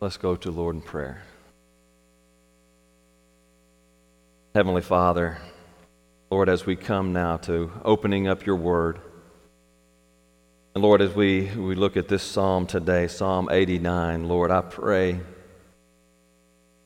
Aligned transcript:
Let's 0.00 0.16
go 0.16 0.36
to 0.36 0.52
Lord 0.52 0.76
in 0.76 0.80
prayer. 0.80 1.24
Heavenly 4.54 4.82
Father, 4.82 5.38
Lord, 6.30 6.48
as 6.48 6.64
we 6.64 6.76
come 6.76 7.12
now 7.12 7.38
to 7.38 7.72
opening 7.84 8.28
up 8.28 8.46
your 8.46 8.54
word, 8.54 9.00
and 10.76 10.84
Lord, 10.84 11.02
as 11.02 11.12
we, 11.16 11.46
we 11.46 11.74
look 11.74 11.96
at 11.96 12.06
this 12.06 12.22
psalm 12.22 12.68
today, 12.68 13.08
Psalm 13.08 13.48
89, 13.50 14.28
Lord, 14.28 14.52
I 14.52 14.60
pray 14.60 15.20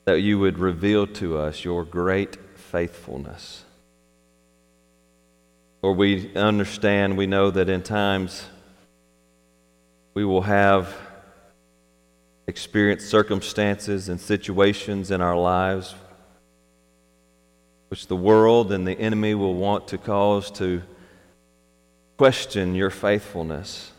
that 0.05 0.21
you 0.21 0.39
would 0.39 0.57
reveal 0.57 1.05
to 1.05 1.37
us 1.37 1.63
your 1.63 1.85
great 1.85 2.35
faithfulness. 2.57 3.63
Lord, 5.83 5.99
we 5.99 6.35
understand, 6.35 7.15
we 7.15 7.27
know 7.27 7.51
that 7.51 7.69
in 7.69 7.83
times 7.83 8.43
we 10.15 10.25
will 10.25 10.41
have 10.41 10.95
experienced 12.47 13.09
circumstances 13.09 14.09
and 14.09 14.19
situations 14.19 15.11
in 15.11 15.21
our 15.21 15.37
lives 15.37 15.95
which 17.93 18.07
the 18.07 18.15
world 18.15 18.71
and 18.71 18.87
the 18.87 18.99
enemy 18.99 19.35
will 19.35 19.53
want 19.53 19.89
to 19.89 19.99
cause 19.99 20.49
to 20.49 20.81
question 22.17 22.73
your 22.73 22.89
faithfulness. 22.89 23.91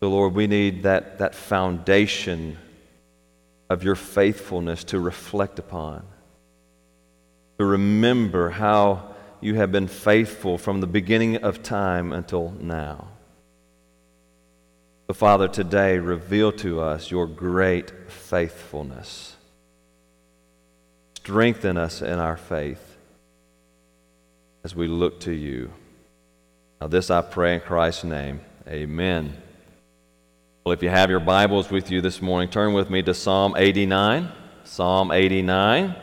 So, 0.00 0.08
Lord, 0.08 0.32
we 0.32 0.46
need 0.46 0.84
that, 0.84 1.18
that 1.18 1.34
foundation 1.34 2.56
of 3.68 3.84
your 3.84 3.96
faithfulness 3.96 4.82
to 4.84 4.98
reflect 4.98 5.58
upon, 5.58 6.06
to 7.58 7.66
remember 7.66 8.48
how 8.48 9.14
you 9.42 9.56
have 9.56 9.70
been 9.70 9.86
faithful 9.86 10.56
from 10.56 10.80
the 10.80 10.86
beginning 10.86 11.36
of 11.36 11.62
time 11.62 12.14
until 12.14 12.52
now. 12.58 13.08
So, 15.10 15.14
Father, 15.14 15.48
today 15.48 15.98
reveal 15.98 16.52
to 16.52 16.80
us 16.82 17.10
your 17.10 17.26
great 17.26 17.90
faithfulness. 18.08 19.34
Strengthen 21.16 21.76
us 21.76 22.00
in 22.00 22.20
our 22.20 22.36
faith 22.36 22.96
as 24.62 24.76
we 24.76 24.86
look 24.86 25.18
to 25.22 25.32
you. 25.32 25.72
Now, 26.80 26.86
this 26.86 27.10
I 27.10 27.22
pray 27.22 27.56
in 27.56 27.60
Christ's 27.60 28.04
name. 28.04 28.40
Amen. 28.68 29.36
Well, 30.62 30.74
if 30.74 30.80
you 30.80 30.90
have 30.90 31.10
your 31.10 31.18
Bibles 31.18 31.72
with 31.72 31.90
you 31.90 32.00
this 32.00 32.22
morning, 32.22 32.48
turn 32.48 32.72
with 32.72 32.88
me 32.88 33.02
to 33.02 33.12
Psalm 33.12 33.56
89. 33.56 34.30
Psalm 34.62 35.10
89. 35.10 35.96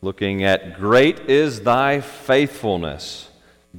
Looking 0.00 0.44
at 0.44 0.78
Great 0.78 1.28
is 1.28 1.62
thy 1.62 2.00
faithfulness. 2.02 3.30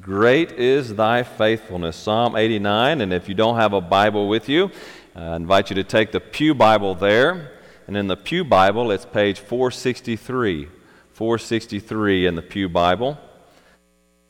Great 0.02 0.52
is 0.54 0.96
thy 0.96 1.24
faithfulness. 1.24 1.96
Psalm 1.96 2.36
89. 2.36 3.00
And 3.00 3.14
if 3.14 3.30
you 3.30 3.36
don't 3.36 3.56
have 3.56 3.72
a 3.72 3.80
Bible 3.80 4.28
with 4.28 4.50
you, 4.50 4.70
I 5.16 5.38
invite 5.38 5.70
you 5.70 5.76
to 5.76 5.86
take 5.86 6.12
the 6.12 6.20
Pew 6.20 6.54
Bible 6.54 6.96
there. 6.96 7.54
And 7.88 7.96
in 7.96 8.08
the 8.08 8.18
Pew 8.18 8.44
Bible, 8.44 8.92
it's 8.92 9.06
page 9.06 9.40
463. 9.40 10.68
463 11.14 12.26
in 12.26 12.36
the 12.36 12.42
Pew 12.42 12.68
Bible. 12.68 13.18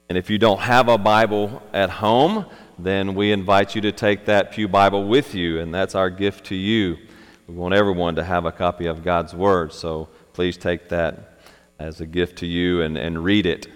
And 0.07 0.19
if 0.19 0.29
you 0.29 0.37
don't 0.37 0.59
have 0.59 0.87
a 0.87 0.99
Bible 0.99 1.63
at 1.73 1.89
home, 1.89 2.45
then 2.77 3.15
we 3.15 3.31
invite 3.31 3.73
you 3.73 3.81
to 3.81 3.91
take 3.91 4.25
that 4.25 4.51
Pew 4.51 4.67
Bible 4.67 5.07
with 5.07 5.33
you, 5.33 5.59
and 5.59 5.73
that's 5.73 5.95
our 5.95 6.11
gift 6.11 6.45
to 6.47 6.55
you. 6.55 6.97
We 7.47 7.55
want 7.55 7.73
everyone 7.73 8.15
to 8.17 8.23
have 8.23 8.45
a 8.45 8.51
copy 8.51 8.85
of 8.85 9.03
God's 9.03 9.33
Word, 9.33 9.73
so 9.73 10.09
please 10.33 10.57
take 10.57 10.89
that 10.89 11.39
as 11.79 12.01
a 12.01 12.05
gift 12.05 12.37
to 12.39 12.45
you 12.45 12.81
and, 12.83 12.97
and 12.97 13.23
read 13.23 13.47
it. 13.47 13.67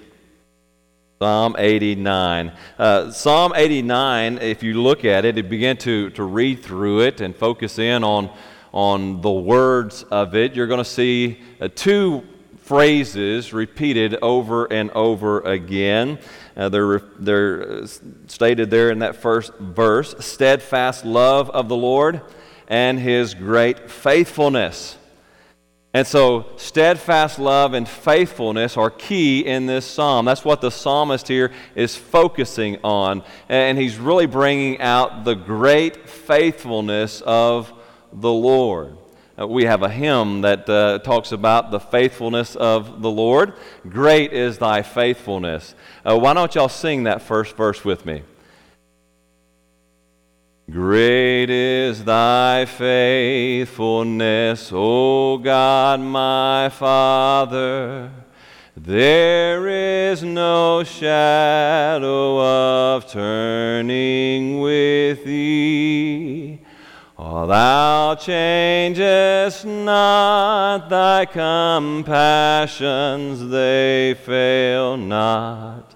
Psalm 1.22 1.58
89. 1.60 2.54
Uh, 2.78 3.12
Psalm 3.12 3.52
89, 3.54 4.38
if 4.38 4.64
you 4.64 4.82
look 4.82 5.04
at 5.04 5.26
it, 5.26 5.50
begin 5.50 5.76
to, 5.76 6.12
to 6.12 6.24
read 6.24 6.64
through 6.64 7.02
it 7.02 7.20
and 7.20 7.36
focus 7.36 7.78
in 7.78 8.06
on, 8.06 8.30
on 8.72 9.20
the 9.20 9.30
words 9.30 10.04
of 10.04 10.34
it, 10.34 10.56
you're 10.56 10.66
going 10.66 10.78
to 10.78 10.86
see 10.86 11.42
uh, 11.60 11.68
two 11.76 12.24
phrases 12.60 13.52
repeated 13.52 14.16
over 14.22 14.72
and 14.72 14.92
over 14.92 15.42
again. 15.42 16.20
Uh, 16.56 16.70
they're, 16.70 17.00
they're 17.20 17.86
stated 18.28 18.72
there 18.72 18.90
in 18.90 19.00
that 19.00 19.18
first 19.18 19.52
verse 19.56 20.16
steadfast 20.20 21.04
love 21.04 21.50
of 21.50 21.68
the 21.68 21.76
Lord 21.76 22.22
and 22.70 22.98
his 22.98 23.34
great 23.34 23.92
faithfulness. 23.92 24.96
And 25.92 26.06
so, 26.06 26.46
steadfast 26.58 27.40
love 27.40 27.74
and 27.74 27.90
faithfulness 27.90 28.78
are 28.78 28.92
key 28.92 29.44
in 29.44 29.66
this 29.66 29.86
psalm. 29.86 30.26
That's 30.26 30.46
what 30.46 30.62
the 30.62 30.70
psalmist 30.70 31.28
here 31.28 31.52
is 31.74 31.96
focusing 31.96 32.78
on. 32.84 33.24
And 33.48 33.76
he's 33.76 33.98
really 33.98 34.28
bringing 34.28 34.80
out 34.82 35.24
the 35.24 35.34
great 35.34 36.08
faithfulness 36.08 37.22
of 37.22 37.74
the 38.14 38.32
Lord. 38.32 38.98
Uh, 39.40 39.48
we 39.48 39.64
have 39.64 39.82
a 39.82 39.90
hymn 39.90 40.42
that 40.42 40.70
uh, 40.70 41.00
talks 41.00 41.32
about 41.32 41.72
the 41.72 41.80
faithfulness 41.80 42.56
of 42.56 43.02
the 43.02 43.10
Lord. 43.10 43.54
Great 43.88 44.32
is 44.32 44.60
thy 44.60 44.84
faithfulness. 44.84 45.74
Uh, 46.06 46.20
why 46.20 46.36
don't 46.36 46.54
y'all 46.54 46.70
sing 46.70 47.04
that 47.06 47.24
first 47.24 47.56
verse 47.56 47.84
with 47.84 48.06
me? 48.06 48.22
Great 50.72 51.50
is 51.50 52.04
thy 52.04 52.66
faithfulness, 52.66 54.70
O 54.72 55.40
God 55.40 56.00
my 56.00 56.70
Father. 56.70 58.12
There 58.78 59.68
is 59.68 60.22
no 60.22 60.84
shadow 60.84 62.40
of 62.40 63.10
turning 63.10 64.60
with 64.60 65.26
thee. 65.26 66.62
Oh, 67.18 67.48
thou 67.48 68.14
changest 68.16 69.66
not 69.66 70.88
thy 70.88 71.26
compassions, 71.26 73.50
they 73.50 74.14
fail 74.14 74.98
not. 74.98 75.96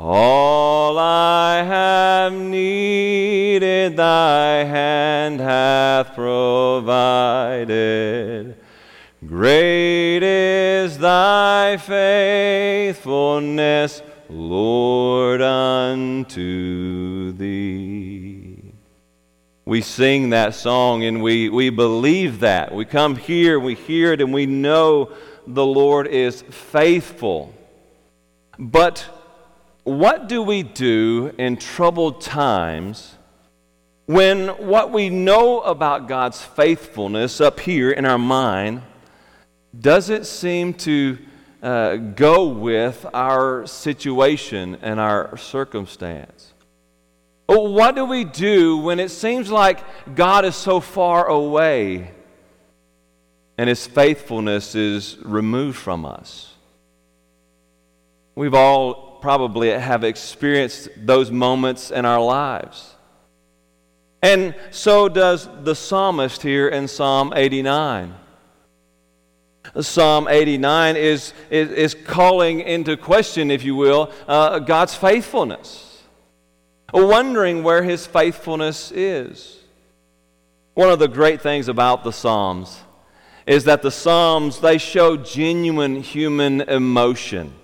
All 0.00 0.96
I 0.96 1.64
have 1.64 2.32
needed, 2.32 3.96
thy 3.96 4.62
hand 4.62 5.40
hath 5.40 6.14
provided. 6.14 7.74
Great 9.26 10.22
is 10.22 10.98
thy 10.98 11.78
faithfulness, 11.78 14.00
Lord, 14.28 15.42
unto 15.42 17.32
thee. 17.32 18.72
We 19.64 19.80
sing 19.80 20.30
that 20.30 20.54
song 20.54 21.02
and 21.02 21.24
we, 21.24 21.48
we 21.48 21.70
believe 21.70 22.38
that. 22.38 22.72
We 22.72 22.84
come 22.84 23.16
here, 23.16 23.58
we 23.58 23.74
hear 23.74 24.12
it, 24.12 24.20
and 24.20 24.32
we 24.32 24.46
know 24.46 25.10
the 25.44 25.66
Lord 25.66 26.06
is 26.06 26.42
faithful. 26.42 27.52
But 28.56 29.17
what 29.88 30.28
do 30.28 30.42
we 30.42 30.62
do 30.62 31.32
in 31.38 31.56
troubled 31.56 32.20
times 32.20 33.16
when 34.04 34.48
what 34.48 34.92
we 34.92 35.08
know 35.08 35.60
about 35.60 36.08
God's 36.08 36.42
faithfulness 36.42 37.40
up 37.40 37.58
here 37.58 37.90
in 37.90 38.04
our 38.04 38.18
mind 38.18 38.82
doesn't 39.78 40.26
seem 40.26 40.74
to 40.74 41.16
uh, 41.62 41.96
go 41.96 42.48
with 42.48 43.06
our 43.14 43.66
situation 43.66 44.76
and 44.82 45.00
our 45.00 45.38
circumstance? 45.38 46.52
what 47.46 47.94
do 47.94 48.04
we 48.04 48.24
do 48.24 48.76
when 48.76 49.00
it 49.00 49.10
seems 49.10 49.50
like 49.50 49.82
God 50.14 50.44
is 50.44 50.54
so 50.54 50.80
far 50.80 51.26
away 51.28 52.10
and 53.56 53.70
his 53.70 53.86
faithfulness 53.86 54.74
is 54.74 55.16
removed 55.22 55.78
from 55.78 56.04
us? 56.04 56.52
We've 58.34 58.52
all 58.52 59.07
probably 59.20 59.70
have 59.70 60.04
experienced 60.04 60.88
those 60.96 61.30
moments 61.30 61.90
in 61.90 62.04
our 62.04 62.20
lives. 62.20 62.94
And 64.22 64.54
so 64.70 65.08
does 65.08 65.48
the 65.62 65.74
psalmist 65.74 66.42
here 66.42 66.68
in 66.68 66.88
Psalm 66.88 67.32
89. 67.34 68.14
Psalm 69.80 70.28
89 70.28 70.96
is, 70.96 71.32
is, 71.50 71.70
is 71.70 71.94
calling 71.94 72.60
into 72.60 72.96
question, 72.96 73.50
if 73.50 73.64
you 73.64 73.76
will, 73.76 74.10
uh, 74.26 74.58
God's 74.58 74.94
faithfulness, 74.94 76.02
wondering 76.92 77.62
where 77.62 77.82
his 77.82 78.06
faithfulness 78.06 78.90
is. 78.90 79.58
One 80.74 80.90
of 80.90 80.98
the 80.98 81.08
great 81.08 81.40
things 81.40 81.68
about 81.68 82.02
the 82.02 82.12
Psalms 82.12 82.80
is 83.46 83.64
that 83.64 83.82
the 83.82 83.90
Psalms, 83.90 84.60
they 84.60 84.78
show 84.78 85.16
genuine 85.16 86.02
human 86.02 86.60
emotion. 86.62 87.54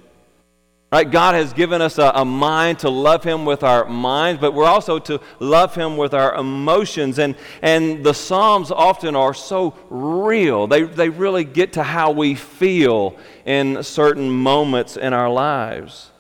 Right? 0.94 1.10
God 1.10 1.34
has 1.34 1.52
given 1.52 1.82
us 1.82 1.98
a, 1.98 2.12
a, 2.14 2.24
mind 2.24 2.78
to 2.78 2.88
love 2.88 3.24
Him 3.24 3.44
with 3.44 3.64
our 3.64 3.84
minds, 3.88 4.40
but 4.40 4.54
we're 4.54 4.64
also 4.64 5.00
to 5.00 5.20
love 5.40 5.74
Him 5.74 5.96
with 5.96 6.14
our 6.14 6.36
emotions. 6.36 7.18
And, 7.18 7.34
and 7.62 8.04
the 8.04 8.12
Psalms 8.12 8.70
often 8.70 9.16
are 9.16 9.34
so 9.34 9.74
real. 9.90 10.68
They, 10.68 10.84
they 10.84 11.08
really 11.08 11.42
get 11.42 11.72
to 11.72 11.82
how 11.82 12.12
we 12.12 12.36
feel 12.36 13.16
in 13.44 13.82
certain 13.82 14.30
moments 14.30 14.96
in 14.96 15.12
our 15.12 15.28
lives. 15.28 16.12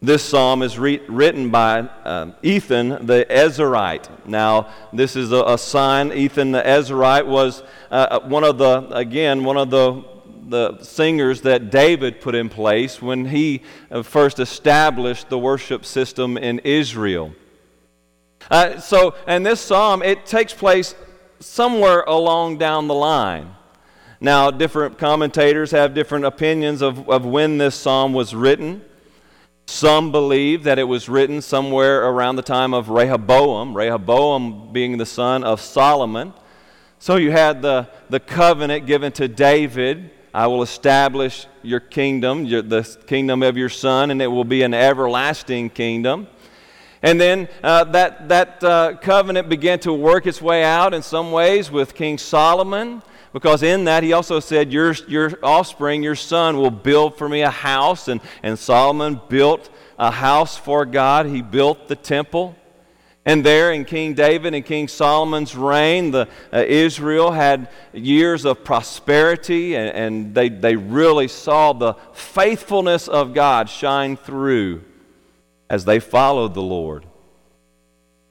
This 0.00 0.22
psalm 0.22 0.62
is 0.62 0.78
re- 0.78 1.02
written 1.06 1.50
by 1.50 1.80
uh, 1.80 2.32
Ethan 2.42 3.06
the 3.06 3.26
Ezrahite. 3.28 4.08
Now, 4.26 4.72
this 4.94 5.14
is 5.14 5.30
a, 5.30 5.44
a 5.44 5.58
sign. 5.58 6.10
Ethan 6.10 6.52
the 6.52 6.62
Ezrahite 6.62 7.26
was 7.26 7.62
uh, 7.90 8.20
one 8.20 8.44
of 8.44 8.56
the, 8.56 8.88
again, 8.96 9.44
one 9.44 9.58
of 9.58 9.68
the 9.68 10.13
the 10.48 10.82
singers 10.82 11.42
that 11.42 11.70
David 11.70 12.20
put 12.20 12.34
in 12.34 12.48
place 12.48 13.00
when 13.00 13.26
he 13.26 13.62
uh, 13.90 14.02
first 14.02 14.38
established 14.38 15.28
the 15.28 15.38
worship 15.38 15.84
system 15.84 16.36
in 16.36 16.58
Israel. 16.60 17.34
Uh, 18.50 18.78
so, 18.78 19.14
and 19.26 19.44
this 19.44 19.60
psalm, 19.60 20.02
it 20.02 20.26
takes 20.26 20.52
place 20.52 20.94
somewhere 21.40 22.02
along 22.02 22.58
down 22.58 22.88
the 22.88 22.94
line. 22.94 23.54
Now, 24.20 24.50
different 24.50 24.98
commentators 24.98 25.70
have 25.70 25.94
different 25.94 26.24
opinions 26.24 26.82
of, 26.82 27.08
of 27.08 27.26
when 27.26 27.58
this 27.58 27.74
psalm 27.74 28.12
was 28.12 28.34
written. 28.34 28.84
Some 29.66 30.12
believe 30.12 30.64
that 30.64 30.78
it 30.78 30.84
was 30.84 31.08
written 31.08 31.40
somewhere 31.40 32.06
around 32.06 32.36
the 32.36 32.42
time 32.42 32.74
of 32.74 32.90
Rehoboam, 32.90 33.76
Rehoboam 33.76 34.72
being 34.72 34.98
the 34.98 35.06
son 35.06 35.42
of 35.42 35.60
Solomon. 35.60 36.34
So 36.98 37.16
you 37.16 37.32
had 37.32 37.62
the, 37.62 37.88
the 38.08 38.20
covenant 38.20 38.86
given 38.86 39.12
to 39.12 39.28
David 39.28 40.10
I 40.34 40.48
will 40.48 40.62
establish 40.62 41.46
your 41.62 41.78
kingdom, 41.78 42.44
your, 42.44 42.60
the 42.60 42.82
kingdom 43.06 43.44
of 43.44 43.56
your 43.56 43.68
son, 43.68 44.10
and 44.10 44.20
it 44.20 44.26
will 44.26 44.44
be 44.44 44.62
an 44.62 44.74
everlasting 44.74 45.70
kingdom. 45.70 46.26
And 47.02 47.20
then 47.20 47.48
uh, 47.62 47.84
that, 47.84 48.28
that 48.30 48.64
uh, 48.64 48.96
covenant 49.00 49.48
began 49.48 49.78
to 49.80 49.92
work 49.92 50.26
its 50.26 50.42
way 50.42 50.64
out 50.64 50.92
in 50.92 51.02
some 51.02 51.30
ways 51.30 51.70
with 51.70 51.94
King 51.94 52.18
Solomon, 52.18 53.00
because 53.32 53.62
in 53.62 53.84
that 53.84 54.02
he 54.02 54.12
also 54.12 54.40
said, 54.40 54.72
Your, 54.72 54.94
your 55.06 55.38
offspring, 55.40 56.02
your 56.02 56.16
son, 56.16 56.56
will 56.56 56.72
build 56.72 57.16
for 57.16 57.28
me 57.28 57.42
a 57.42 57.50
house. 57.50 58.08
And, 58.08 58.20
and 58.42 58.58
Solomon 58.58 59.20
built 59.28 59.70
a 60.00 60.10
house 60.10 60.56
for 60.56 60.84
God, 60.84 61.26
he 61.26 61.42
built 61.42 61.86
the 61.86 61.94
temple. 61.94 62.56
And 63.26 63.44
there 63.44 63.72
in 63.72 63.86
King 63.86 64.12
David 64.12 64.54
and 64.54 64.64
King 64.64 64.86
Solomon's 64.86 65.56
reign, 65.56 66.10
the, 66.10 66.28
uh, 66.52 66.58
Israel 66.66 67.30
had 67.30 67.68
years 67.94 68.44
of 68.44 68.64
prosperity, 68.64 69.76
and, 69.76 69.88
and 69.96 70.34
they, 70.34 70.50
they 70.50 70.76
really 70.76 71.28
saw 71.28 71.72
the 71.72 71.94
faithfulness 72.12 73.08
of 73.08 73.32
God 73.32 73.70
shine 73.70 74.18
through 74.18 74.82
as 75.70 75.86
they 75.86 76.00
followed 76.00 76.52
the 76.52 76.62
Lord. 76.62 77.06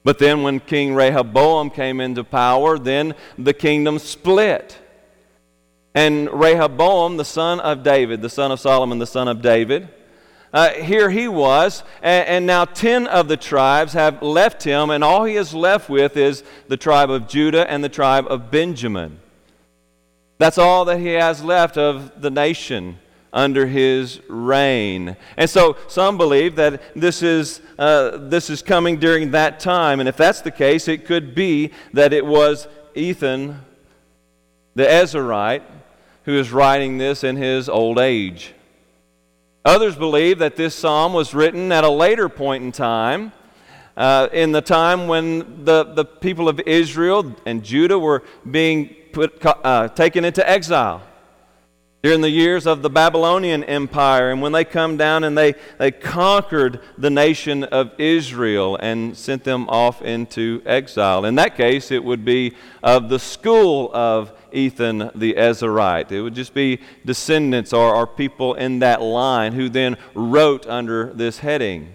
But 0.03 0.19
then 0.19 0.43
when 0.43 0.59
King 0.59 0.93
Rehoboam 0.93 1.71
came 1.71 1.99
into 1.99 2.23
power, 2.23 2.77
then 2.77 3.15
the 3.37 3.53
kingdom 3.53 3.97
split. 3.97 4.77
And 5.95 6.29
Rehoboam, 6.31 7.17
the 7.17 7.25
son 7.25 7.59
of 7.59 7.83
David, 7.83 8.21
the 8.21 8.29
son 8.29 8.51
of 8.51 8.59
Solomon, 8.59 8.99
the 8.99 9.07
son 9.07 9.27
of 9.27 9.41
David, 9.41 9.87
uh, 10.53 10.69
here 10.69 11.09
he 11.09 11.27
was, 11.27 11.83
and, 12.03 12.27
and, 12.27 12.45
now 12.45 12.63
10 12.63 13.07
of 13.07 13.27
the 13.27 13.37
tribes 13.37 13.93
have 13.93 14.21
left 14.21 14.63
him, 14.63 14.91
and 14.91 15.03
all 15.03 15.25
he 15.25 15.35
is 15.35 15.51
left 15.53 15.89
with 15.89 16.15
is 16.15 16.43
the 16.67 16.77
tribe 16.77 17.09
of 17.09 17.27
Judah 17.27 17.69
and 17.69 17.83
the 17.83 17.89
tribe 17.89 18.27
of 18.29 18.51
Benjamin. 18.51 19.19
That's 20.37 20.59
all 20.59 20.85
that 20.85 20.99
he 20.99 21.13
has 21.13 21.43
left 21.43 21.77
of 21.77 22.21
the 22.21 22.29
nation 22.29 22.99
under 23.33 23.65
his 23.65 24.21
reign. 24.27 25.17
And 25.37 25.49
so 25.49 25.75
some 25.87 26.17
believe 26.17 26.55
that 26.57 26.81
this 26.95 27.23
is, 27.23 27.59
uh, 27.79 28.17
this 28.17 28.51
is 28.51 28.61
coming 28.61 28.99
during 28.99 29.31
that 29.31 29.59
time, 29.59 29.99
and 29.99 30.07
if 30.07 30.15
that's 30.15 30.41
the 30.41 30.51
case, 30.51 30.87
it 30.87 31.05
could 31.05 31.33
be 31.33 31.71
that 31.93 32.13
it 32.13 32.25
was 32.25 32.67
Ethan, 32.93 33.59
the 34.75 34.83
Ezrahite, 34.83 35.63
who 36.25 36.37
is 36.37 36.51
writing 36.51 36.99
this 36.99 37.23
in 37.23 37.37
his 37.37 37.67
old 37.67 37.97
age. 37.97 38.53
Others 39.65 39.95
believe 39.95 40.39
that 40.39 40.57
this 40.57 40.75
psalm 40.75 41.13
was 41.13 41.33
written 41.33 41.71
at 41.71 41.85
a 41.85 41.89
later 41.89 42.27
point 42.27 42.65
in 42.65 42.73
time, 42.73 43.31
uh, 43.95 44.27
in 44.33 44.51
the 44.51 44.61
time 44.61 45.07
when 45.07 45.63
the, 45.63 45.85
the 45.85 46.03
people 46.03 46.49
of 46.49 46.59
Israel 46.65 47.33
and 47.45 47.63
Judah 47.63 47.97
were 47.97 48.23
being 48.49 48.93
put, 49.13 49.41
uh, 49.45 49.87
taken 49.87 50.25
into 50.25 50.47
exile 50.47 51.01
during 52.01 52.19
the 52.19 52.29
years 52.29 52.67
of 52.67 52.81
the 52.81 52.89
Babylonian 52.89 53.63
Empire, 53.63 54.31
and 54.31 54.41
when 54.41 54.51
they 54.51 54.65
come 54.65 54.97
down 54.97 55.23
and 55.23 55.37
they, 55.37 55.55
they 55.77 55.89
conquered 55.89 56.81
the 56.97 57.09
nation 57.09 57.63
of 57.63 57.97
Israel 57.97 58.75
and 58.75 59.15
sent 59.15 59.45
them 59.45 59.69
off 59.69 60.01
into 60.01 60.61
exile. 60.65 61.23
In 61.23 61.35
that 61.35 61.55
case, 61.55 61.89
it 61.89 62.03
would 62.03 62.25
be 62.25 62.57
of 62.83 63.07
the 63.07 63.19
school 63.19 63.89
of 63.93 64.33
Ethan 64.53 65.11
the 65.15 65.33
Ezrahite. 65.33 66.11
It 66.11 66.21
would 66.21 66.35
just 66.35 66.53
be 66.53 66.79
descendants 67.05 67.73
or, 67.73 67.95
or 67.95 68.07
people 68.07 68.53
in 68.53 68.79
that 68.79 69.01
line 69.01 69.53
who 69.53 69.69
then 69.69 69.97
wrote 70.13 70.67
under 70.67 71.13
this 71.13 71.39
heading. 71.39 71.93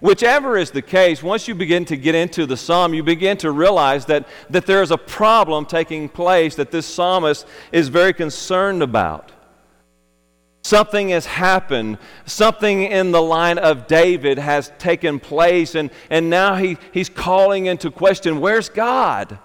Whichever 0.00 0.56
is 0.56 0.70
the 0.70 0.82
case, 0.82 1.22
once 1.22 1.48
you 1.48 1.54
begin 1.54 1.84
to 1.86 1.96
get 1.96 2.14
into 2.14 2.46
the 2.46 2.56
psalm, 2.56 2.94
you 2.94 3.02
begin 3.02 3.36
to 3.38 3.50
realize 3.50 4.06
that, 4.06 4.28
that 4.50 4.66
there 4.66 4.82
is 4.82 4.90
a 4.90 4.98
problem 4.98 5.66
taking 5.66 6.08
place 6.08 6.54
that 6.54 6.70
this 6.70 6.86
psalmist 6.86 7.46
is 7.72 7.88
very 7.88 8.12
concerned 8.12 8.82
about. 8.82 9.32
Something 10.62 11.08
has 11.08 11.26
happened. 11.26 11.98
Something 12.26 12.82
in 12.82 13.10
the 13.10 13.22
line 13.22 13.58
of 13.58 13.86
David 13.86 14.38
has 14.38 14.70
taken 14.78 15.18
place, 15.18 15.74
and, 15.74 15.90
and 16.10 16.30
now 16.30 16.56
he, 16.56 16.76
he's 16.92 17.08
calling 17.08 17.66
into 17.66 17.90
question 17.90 18.40
where's 18.40 18.68
God? 18.68 19.38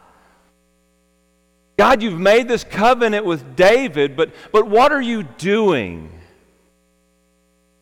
God, 1.83 2.01
you've 2.01 2.17
made 2.17 2.47
this 2.47 2.63
covenant 2.63 3.25
with 3.25 3.57
David, 3.57 4.15
but, 4.15 4.31
but 4.53 4.69
what 4.69 4.93
are 4.93 5.01
you 5.01 5.23
doing? 5.23 6.09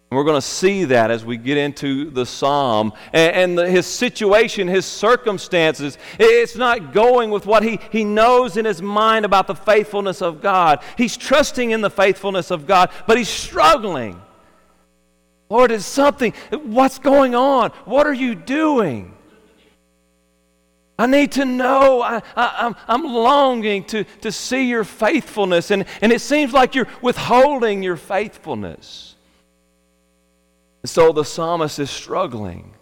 And 0.10 0.18
we're 0.18 0.24
going 0.24 0.42
to 0.42 0.48
see 0.48 0.86
that 0.86 1.12
as 1.12 1.24
we 1.24 1.38
get 1.38 1.56
into 1.56 2.10
the 2.10 2.26
psalm. 2.26 2.94
And, 3.14 3.36
and 3.36 3.58
the, 3.60 3.70
his 3.70 3.86
situation, 3.86 4.68
his 4.68 4.88
circumstances, 4.88 6.00
it's 6.18 6.56
not 6.56 6.94
going 6.94 7.30
with 7.30 7.46
what 7.46 7.62
he, 7.62 7.80
he 7.92 8.04
knows 8.04 8.58
in 8.58 8.66
his 8.66 8.82
mind 8.82 9.24
about 9.24 9.46
the 9.46 9.54
faithfulness 9.54 10.24
of 10.24 10.42
God. 10.42 10.82
He's 10.98 11.16
trusting 11.16 11.70
in 11.70 11.82
the 11.82 11.92
faithfulness 11.92 12.50
of 12.50 12.66
God, 12.66 12.90
but 13.06 13.20
he's 13.20 13.30
struggling. 13.30 14.20
Lord, 15.48 15.70
is 15.70 15.86
something, 15.86 16.34
what's 16.50 16.98
going 16.98 17.36
on? 17.36 17.70
What 17.86 18.08
are 18.08 18.14
you 18.16 18.34
doing? 18.34 19.16
I 21.02 21.08
need 21.08 21.32
to 21.32 21.46
know. 21.46 22.04
I, 22.04 22.18
am 22.18 22.22
I'm, 22.36 22.76
I'm 22.88 23.04
longing 23.12 23.86
to, 23.86 24.04
to 24.04 24.32
see 24.32 24.70
your 24.70 24.84
faithfulness, 24.84 25.72
and, 25.72 25.86
and 26.00 26.12
it 26.12 26.22
seems 26.22 26.54
like 26.54 26.76
you're 26.76 26.88
withholding 27.02 27.82
your 27.82 27.96
faithfulness. 27.98 29.16
And 30.84 30.90
So 30.92 31.12
the 31.12 31.26
psalmist 31.26 31.80
is 31.80 31.90
struggling. 31.90 32.76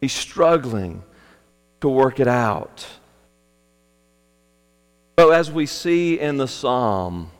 He's 0.00 0.14
struggling 0.14 1.02
to 1.82 1.88
work 1.90 2.18
it 2.18 2.28
out. 2.28 2.86
But 5.14 5.28
as 5.32 5.52
we 5.52 5.66
see 5.66 6.18
in 6.18 6.38
the 6.38 6.48
psalm, 6.48 7.30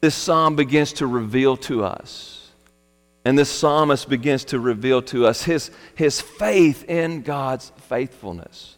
this 0.00 0.14
psalm 0.14 0.56
begins 0.56 0.94
to 0.94 1.06
reveal 1.06 1.58
to 1.58 1.84
us, 1.84 2.45
and 3.26 3.36
this 3.36 3.50
psalmist 3.50 4.08
begins 4.08 4.44
to 4.44 4.60
reveal 4.60 5.02
to 5.02 5.26
us 5.26 5.42
his, 5.42 5.72
his 5.96 6.20
faith 6.20 6.84
in 6.84 7.22
God's 7.22 7.72
faithfulness. 7.88 8.76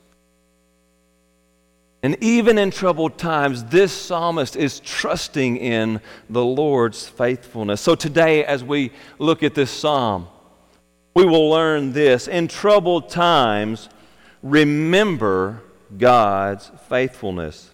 And 2.03 2.17
even 2.23 2.57
in 2.57 2.71
troubled 2.71 3.19
times, 3.19 3.65
this 3.65 3.93
psalmist 3.93 4.57
is 4.57 4.81
trusting 4.81 5.59
in 5.59 6.01
the 6.31 6.43
Lord's 6.43 7.07
faithfulness. 7.07 7.83
So 7.83 7.95
today, 7.95 8.43
as 8.43 8.65
we 8.65 8.91
look 9.19 9.43
at 9.43 9.55
this 9.55 9.71
psalm, 9.71 10.29
we 11.13 11.27
will 11.27 11.51
learn 11.51 11.93
this. 11.93 12.27
In 12.27 12.49
troubled 12.49 13.11
times, 13.11 13.91
remember 14.43 15.61
God's 15.99 16.71
faithfulness. 16.89 17.71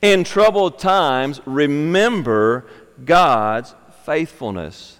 In 0.00 0.24
troubled 0.24 0.78
times, 0.78 1.38
remember 1.44 2.64
God's 3.04 3.74
faithfulness. 4.06 4.99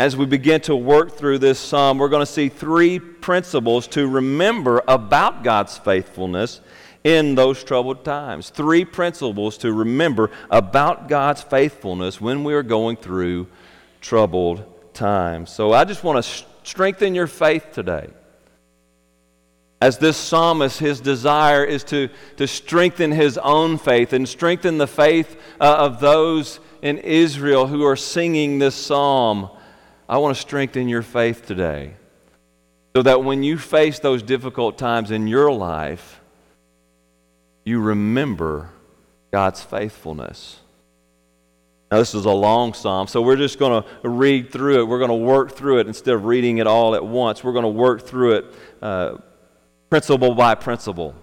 As 0.00 0.16
we 0.16 0.26
begin 0.26 0.60
to 0.62 0.74
work 0.74 1.16
through 1.16 1.38
this 1.38 1.60
psalm, 1.60 1.98
we're 1.98 2.08
going 2.08 2.26
to 2.26 2.32
see 2.32 2.48
three 2.48 2.98
principles 2.98 3.86
to 3.88 4.08
remember 4.08 4.82
about 4.88 5.44
God's 5.44 5.78
faithfulness 5.78 6.60
in 7.04 7.34
those 7.34 7.62
troubled 7.62 8.04
times. 8.04 8.50
Three 8.50 8.84
principles 8.84 9.58
to 9.58 9.72
remember 9.72 10.30
about 10.50 11.08
God's 11.08 11.42
faithfulness 11.42 12.20
when 12.20 12.42
we 12.42 12.54
are 12.54 12.62
going 12.62 12.96
through 12.96 13.48
troubled 14.00 14.64
times. 14.94 15.50
So 15.50 15.72
I 15.72 15.84
just 15.84 16.02
want 16.02 16.24
to 16.24 16.44
strengthen 16.64 17.14
your 17.14 17.26
faith 17.26 17.68
today. 17.72 18.08
as 19.80 19.98
this 19.98 20.16
psalmist, 20.16 20.78
his 20.78 21.00
desire 21.00 21.64
is 21.64 21.82
to, 21.82 22.08
to 22.36 22.46
strengthen 22.46 23.10
his 23.10 23.36
own 23.38 23.78
faith 23.78 24.12
and 24.12 24.28
strengthen 24.28 24.78
the 24.78 24.86
faith 24.86 25.36
uh, 25.60 25.74
of 25.78 25.98
those 25.98 26.60
in 26.82 26.98
Israel 26.98 27.66
who 27.66 27.84
are 27.84 27.96
singing 27.96 28.60
this 28.60 28.76
psalm. 28.76 29.50
I 30.12 30.18
want 30.18 30.36
to 30.36 30.40
strengthen 30.42 30.90
your 30.90 31.00
faith 31.00 31.46
today 31.46 31.94
so 32.94 33.00
that 33.00 33.24
when 33.24 33.42
you 33.42 33.56
face 33.56 33.98
those 33.98 34.22
difficult 34.22 34.76
times 34.76 35.10
in 35.10 35.26
your 35.26 35.50
life, 35.50 36.20
you 37.64 37.80
remember 37.80 38.68
God's 39.32 39.62
faithfulness. 39.62 40.58
Now, 41.90 41.96
this 41.96 42.14
is 42.14 42.26
a 42.26 42.30
long 42.30 42.74
psalm, 42.74 43.06
so 43.06 43.22
we're 43.22 43.36
just 43.36 43.58
going 43.58 43.82
to 43.82 44.06
read 44.06 44.52
through 44.52 44.80
it. 44.80 44.84
We're 44.84 44.98
going 44.98 45.08
to 45.08 45.14
work 45.14 45.52
through 45.52 45.78
it 45.78 45.86
instead 45.86 46.12
of 46.12 46.26
reading 46.26 46.58
it 46.58 46.66
all 46.66 46.94
at 46.94 47.02
once. 47.02 47.42
We're 47.42 47.54
going 47.54 47.62
to 47.62 47.70
work 47.70 48.02
through 48.02 48.32
it. 48.32 48.44
Uh, 48.82 49.16
principle 49.88 50.34
by 50.34 50.56
principle. 50.56 51.14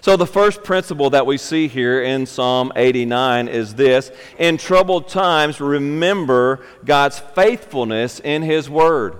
So, 0.00 0.16
the 0.16 0.26
first 0.26 0.62
principle 0.62 1.10
that 1.10 1.26
we 1.26 1.38
see 1.38 1.66
here 1.66 2.02
in 2.02 2.26
Psalm 2.26 2.72
89 2.76 3.48
is 3.48 3.74
this 3.74 4.12
In 4.38 4.56
troubled 4.56 5.08
times, 5.08 5.60
remember 5.60 6.64
God's 6.84 7.18
faithfulness 7.18 8.20
in 8.20 8.42
His 8.42 8.70
Word. 8.70 9.18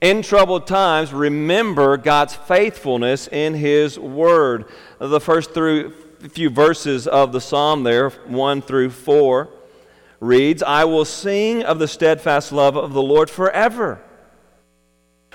In 0.00 0.22
troubled 0.22 0.66
times, 0.66 1.12
remember 1.12 1.96
God's 1.96 2.34
faithfulness 2.34 3.28
in 3.28 3.54
His 3.54 3.98
Word. 3.98 4.66
The 4.98 5.20
first 5.20 5.54
through 5.54 5.92
few 6.28 6.50
verses 6.50 7.06
of 7.06 7.32
the 7.32 7.40
psalm 7.40 7.84
there, 7.84 8.10
1 8.10 8.62
through 8.62 8.90
4, 8.90 9.48
reads 10.20 10.62
I 10.62 10.84
will 10.84 11.04
sing 11.04 11.62
of 11.62 11.78
the 11.78 11.88
steadfast 11.88 12.50
love 12.50 12.76
of 12.76 12.92
the 12.92 13.02
Lord 13.02 13.30
forever. 13.30 14.00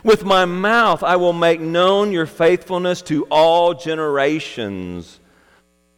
With 0.04 0.24
my 0.24 0.46
mouth 0.46 1.04
I 1.04 1.16
will 1.18 1.34
make 1.34 1.60
known 1.60 2.12
your 2.12 2.26
faithfulness 2.26 3.02
to 3.04 3.26
all 3.26 3.74
generations. 3.74 5.20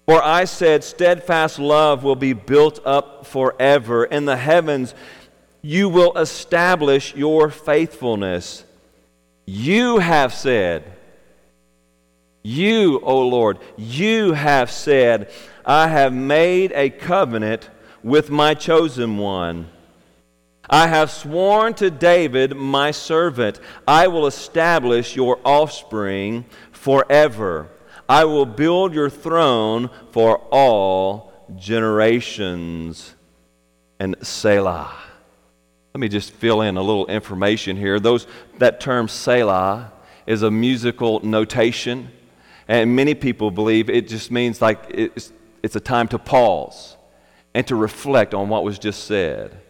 For 0.05 0.23
I 0.23 0.45
said, 0.45 0.83
Steadfast 0.83 1.59
love 1.59 2.03
will 2.03 2.15
be 2.15 2.33
built 2.33 2.79
up 2.85 3.25
forever. 3.25 4.03
In 4.03 4.25
the 4.25 4.37
heavens, 4.37 4.93
you 5.61 5.89
will 5.89 6.17
establish 6.17 7.15
your 7.15 7.49
faithfulness. 7.49 8.65
You 9.45 9.99
have 9.99 10.33
said, 10.33 10.83
You, 12.43 12.99
O 13.03 13.27
Lord, 13.27 13.59
you 13.77 14.33
have 14.33 14.71
said, 14.71 15.31
I 15.63 15.87
have 15.87 16.13
made 16.13 16.71
a 16.73 16.89
covenant 16.89 17.69
with 18.03 18.29
my 18.31 18.55
chosen 18.55 19.17
one. 19.17 19.69
I 20.71 20.87
have 20.87 21.11
sworn 21.11 21.73
to 21.75 21.91
David, 21.91 22.55
my 22.55 22.91
servant, 22.91 23.59
I 23.85 24.07
will 24.07 24.25
establish 24.25 25.17
your 25.17 25.37
offspring 25.43 26.45
forever. 26.71 27.67
I 28.07 28.23
will 28.23 28.45
build 28.45 28.93
your 28.93 29.09
throne 29.09 29.89
for 30.11 30.37
all 30.49 31.33
generations. 31.57 33.15
And 33.99 34.15
Selah. 34.21 34.95
Let 35.93 35.99
me 35.99 36.07
just 36.07 36.31
fill 36.31 36.61
in 36.61 36.77
a 36.77 36.81
little 36.81 37.05
information 37.07 37.75
here. 37.75 37.99
Those, 37.99 38.25
that 38.57 38.79
term 38.79 39.09
Selah 39.09 39.91
is 40.25 40.41
a 40.41 40.49
musical 40.49 41.19
notation, 41.19 42.09
and 42.67 42.95
many 42.95 43.13
people 43.13 43.51
believe 43.51 43.89
it 43.89 44.07
just 44.07 44.31
means 44.31 44.61
like 44.61 44.85
it's, 44.89 45.33
it's 45.61 45.75
a 45.75 45.81
time 45.81 46.07
to 46.07 46.17
pause 46.17 46.95
and 47.53 47.67
to 47.67 47.75
reflect 47.75 48.33
on 48.33 48.47
what 48.47 48.63
was 48.63 48.79
just 48.79 49.03
said. 49.03 49.60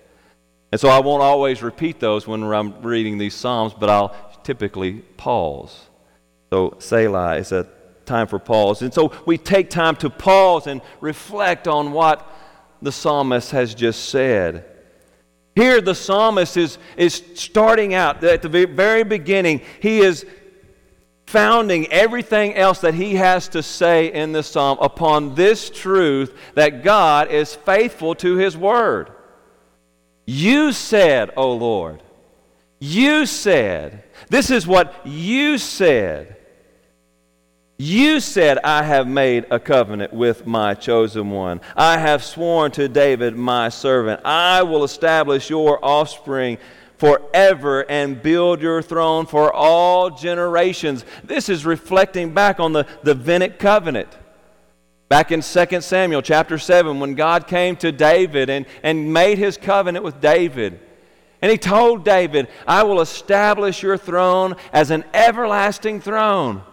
And 0.72 0.80
so 0.80 0.88
I 0.90 1.00
won't 1.00 1.22
always 1.22 1.62
repeat 1.62 2.00
those 2.00 2.26
when 2.26 2.44
I'm 2.44 2.82
reading 2.82 3.18
these 3.18 3.36
Psalms, 3.36 3.74
but 3.74 3.90
I'll 3.90 4.16
typically 4.44 5.00
pause. 5.18 5.88
So 6.52 6.76
Selah 6.80 7.36
is 7.38 7.52
a 7.52 7.68
time 8.06 8.28
for 8.28 8.40
pause. 8.40 8.82
And 8.82 8.94
so 8.94 9.12
we 9.26 9.38
take 9.38 9.70
time 9.70 9.96
to 9.98 10.10
pause 10.10 10.68
and 10.68 10.82
reflect 11.00 11.68
on 11.68 11.92
what 11.92 12.28
the 12.82 12.92
psalmist 12.92 13.52
has 13.52 13.76
just 13.76 14.10
said. 14.10 14.66
Here, 15.56 15.82
the 15.82 15.96
psalmist 15.96 16.58
is, 16.58 16.78
is 16.96 17.22
starting 17.36 17.94
out 17.94 18.24
at 18.24 18.42
the 18.42 18.50
very 18.50 19.04
beginning. 19.04 19.62
He 19.82 20.00
is 20.00 20.26
founding 21.26 21.88
everything 21.92 22.56
else 22.56 22.80
that 22.80 22.94
he 22.94 23.16
has 23.16 23.48
to 23.50 23.62
say 23.62 24.12
in 24.12 24.32
the 24.32 24.44
psalm 24.44 24.78
upon 24.82 25.36
this 25.36 25.70
truth 25.70 26.38
that 26.56 26.84
God 26.84 27.30
is 27.30 27.56
faithful 27.56 28.16
to 28.16 28.36
his 28.36 28.58
word. 28.58 29.12
You 30.26 30.72
said, 30.72 31.32
O 31.36 31.54
Lord, 31.54 32.02
you 32.80 33.26
said, 33.26 34.04
this 34.30 34.50
is 34.50 34.66
what 34.66 35.06
you 35.06 35.58
said. 35.58 36.38
You 37.78 38.20
said, 38.20 38.60
I 38.64 38.84
have 38.84 39.08
made 39.08 39.48
a 39.50 39.60
covenant 39.60 40.14
with 40.14 40.46
my 40.46 40.76
chosen 40.76 41.32
one. 41.32 41.62
I 41.76 41.98
have 41.98 42.24
sworn 42.24 42.72
to 42.74 42.88
David, 42.88 43.36
my 43.36 43.70
servant, 43.70 44.22
I 44.24 44.62
will 44.64 44.84
establish 44.84 45.50
your 45.50 45.84
offspring 45.84 46.60
forever 46.98 47.84
and 47.90 48.22
build 48.22 48.62
your 48.62 48.84
throne 48.84 49.26
for 49.26 49.52
all 49.52 50.12
generations. 50.12 51.04
This 51.24 51.50
is 51.50 51.66
reflecting 51.66 52.36
back 52.36 52.60
on 52.60 52.74
the 52.74 52.86
Davidic 53.04 53.58
covenant. 53.58 54.16
Back 55.12 55.34
in 55.34 55.42
2 55.42 55.82
Samuel 55.82 56.22
chapter 56.22 56.58
7, 56.58 57.02
when 57.02 57.16
God 57.16 57.46
came 57.46 57.76
to 57.76 57.92
David 57.92 58.50
and, 58.50 58.66
and 58.82 59.12
made 59.12 59.38
his 59.38 59.58
covenant 59.58 60.06
with 60.06 60.22
David, 60.22 60.80
and 61.42 61.52
he 61.52 61.58
told 61.58 62.06
David, 62.06 62.48
I 62.66 62.84
will 62.84 63.02
establish 63.02 63.84
your 63.84 63.98
throne 63.98 64.56
as 64.72 64.90
an 64.90 65.04
everlasting 65.14 66.00
throne. 66.00 66.64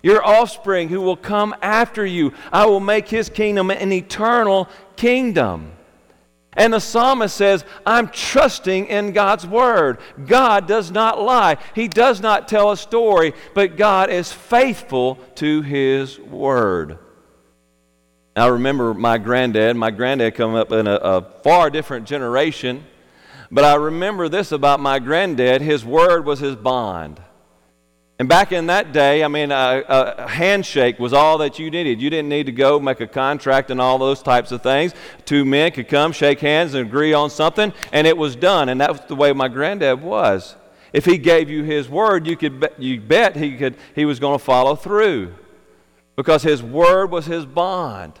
Your 0.00 0.24
offspring 0.24 0.90
who 0.90 1.00
will 1.00 1.16
come 1.16 1.56
after 1.60 2.06
you, 2.06 2.32
I 2.52 2.66
will 2.66 2.78
make 2.78 3.08
his 3.08 3.28
kingdom 3.28 3.72
an 3.72 3.90
eternal 3.90 4.68
kingdom. 4.94 5.72
And 6.52 6.72
the 6.72 6.78
psalmist 6.78 7.36
says, 7.36 7.64
I'm 7.84 8.10
trusting 8.10 8.86
in 8.86 9.12
God's 9.12 9.44
word. 9.44 9.98
God 10.24 10.68
does 10.68 10.92
not 10.92 11.20
lie, 11.20 11.56
He 11.74 11.88
does 11.88 12.20
not 12.20 12.46
tell 12.46 12.70
a 12.70 12.76
story, 12.76 13.32
but 13.54 13.76
God 13.76 14.08
is 14.08 14.30
faithful 14.30 15.16
to 15.34 15.62
His 15.62 16.20
word. 16.20 17.00
I 18.34 18.46
remember 18.46 18.94
my 18.94 19.18
granddad. 19.18 19.76
My 19.76 19.90
granddad 19.90 20.34
come 20.34 20.54
up 20.54 20.72
in 20.72 20.86
a, 20.86 20.94
a 20.94 21.22
far 21.42 21.68
different 21.68 22.06
generation. 22.06 22.84
But 23.50 23.64
I 23.64 23.74
remember 23.74 24.30
this 24.30 24.52
about 24.52 24.80
my 24.80 24.98
granddad 24.98 25.60
his 25.60 25.84
word 25.84 26.24
was 26.24 26.40
his 26.40 26.56
bond. 26.56 27.20
And 28.18 28.28
back 28.28 28.52
in 28.52 28.66
that 28.66 28.92
day, 28.92 29.24
I 29.24 29.28
mean, 29.28 29.50
a, 29.50 29.82
a, 29.86 30.28
handshake 30.28 30.98
was 30.98 31.12
all 31.12 31.38
that 31.38 31.58
you 31.58 31.70
needed. 31.70 32.00
You 32.00 32.08
didn't 32.08 32.28
need 32.28 32.46
to 32.46 32.52
go 32.52 32.78
make 32.78 33.00
a 33.00 33.06
contract 33.06 33.70
and 33.70 33.80
all 33.80 33.98
those 33.98 34.22
types 34.22 34.52
of 34.52 34.62
things. 34.62 34.94
Two 35.24 35.44
men 35.44 35.72
could 35.72 35.88
come, 35.88 36.12
shake 36.12 36.38
hands, 36.38 36.74
and 36.74 36.86
agree 36.86 37.12
on 37.12 37.30
something, 37.30 37.72
and 37.90 38.06
it 38.06 38.16
was 38.16 38.36
done. 38.36 38.68
And 38.68 38.80
that 38.80 38.92
was 38.92 39.00
the 39.08 39.16
way 39.16 39.32
my 39.32 39.48
granddad 39.48 40.00
was. 40.00 40.54
If 40.92 41.04
he 41.04 41.18
gave 41.18 41.50
you 41.50 41.64
his 41.64 41.88
word, 41.88 42.26
you 42.26 42.36
could 42.36 42.60
bet, 42.60 42.80
you 42.80 43.00
bet 43.00 43.34
he, 43.34 43.56
could, 43.56 43.76
he 43.94 44.04
was 44.04 44.20
going 44.20 44.38
to 44.38 44.44
follow 44.44 44.76
through 44.76 45.34
because 46.22 46.44
his 46.44 46.62
word 46.62 47.10
was 47.10 47.26
his 47.26 47.44
bond. 47.44 48.12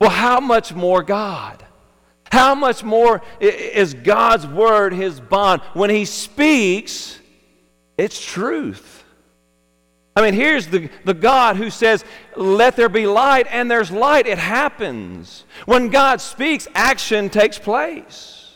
Well, 0.00 0.10
how 0.10 0.38
much 0.38 0.72
more 0.72 1.02
God? 1.02 1.66
How 2.30 2.54
much 2.54 2.84
more 2.84 3.20
is 3.40 3.94
God's 3.94 4.46
word 4.46 4.92
his 4.92 5.18
bond? 5.18 5.60
When 5.72 5.90
he 5.90 6.04
speaks, 6.04 7.18
it's 7.98 8.24
truth. 8.24 9.02
I 10.14 10.22
mean, 10.22 10.34
here's 10.34 10.68
the, 10.68 10.88
the 11.04 11.12
God 11.12 11.56
who 11.56 11.68
says, 11.68 12.04
Let 12.36 12.76
there 12.76 12.88
be 12.88 13.08
light, 13.08 13.48
and 13.50 13.68
there's 13.68 13.90
light. 13.90 14.28
It 14.28 14.38
happens. 14.38 15.44
When 15.66 15.88
God 15.88 16.20
speaks, 16.20 16.68
action 16.76 17.28
takes 17.28 17.58
place. 17.58 18.54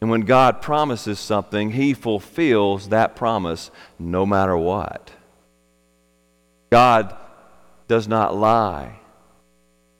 And 0.00 0.10
when 0.10 0.20
God 0.20 0.62
promises 0.62 1.18
something, 1.18 1.72
He 1.72 1.92
fulfills 1.92 2.90
that 2.90 3.16
promise 3.16 3.72
no 3.98 4.24
matter 4.24 4.56
what. 4.56 5.10
God 6.70 7.16
does 7.88 8.06
not 8.06 8.36
lie. 8.36 9.00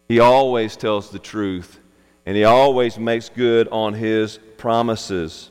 He 0.09 0.21
always 0.21 0.77
tells 0.77 1.11
the 1.11 1.19
truth, 1.19 1.79
and 2.25 2.37
he 2.37 2.45
always 2.45 2.99
makes 2.99 3.29
good 3.29 3.69
on 3.69 3.95
his 3.95 4.39
promises. 4.57 5.51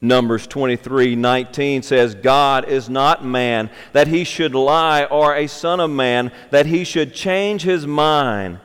Numbers 0.00 0.46
23 0.46 1.16
19 1.16 1.82
says, 1.82 2.14
God 2.14 2.68
is 2.68 2.88
not 2.88 3.24
man 3.24 3.70
that 3.92 4.06
he 4.06 4.24
should 4.24 4.54
lie, 4.54 5.04
or 5.04 5.34
a 5.34 5.46
son 5.46 5.80
of 5.80 5.90
man 5.90 6.30
that 6.50 6.66
he 6.66 6.84
should 6.84 7.14
change 7.14 7.62
his 7.62 7.86
mind. 7.86 8.60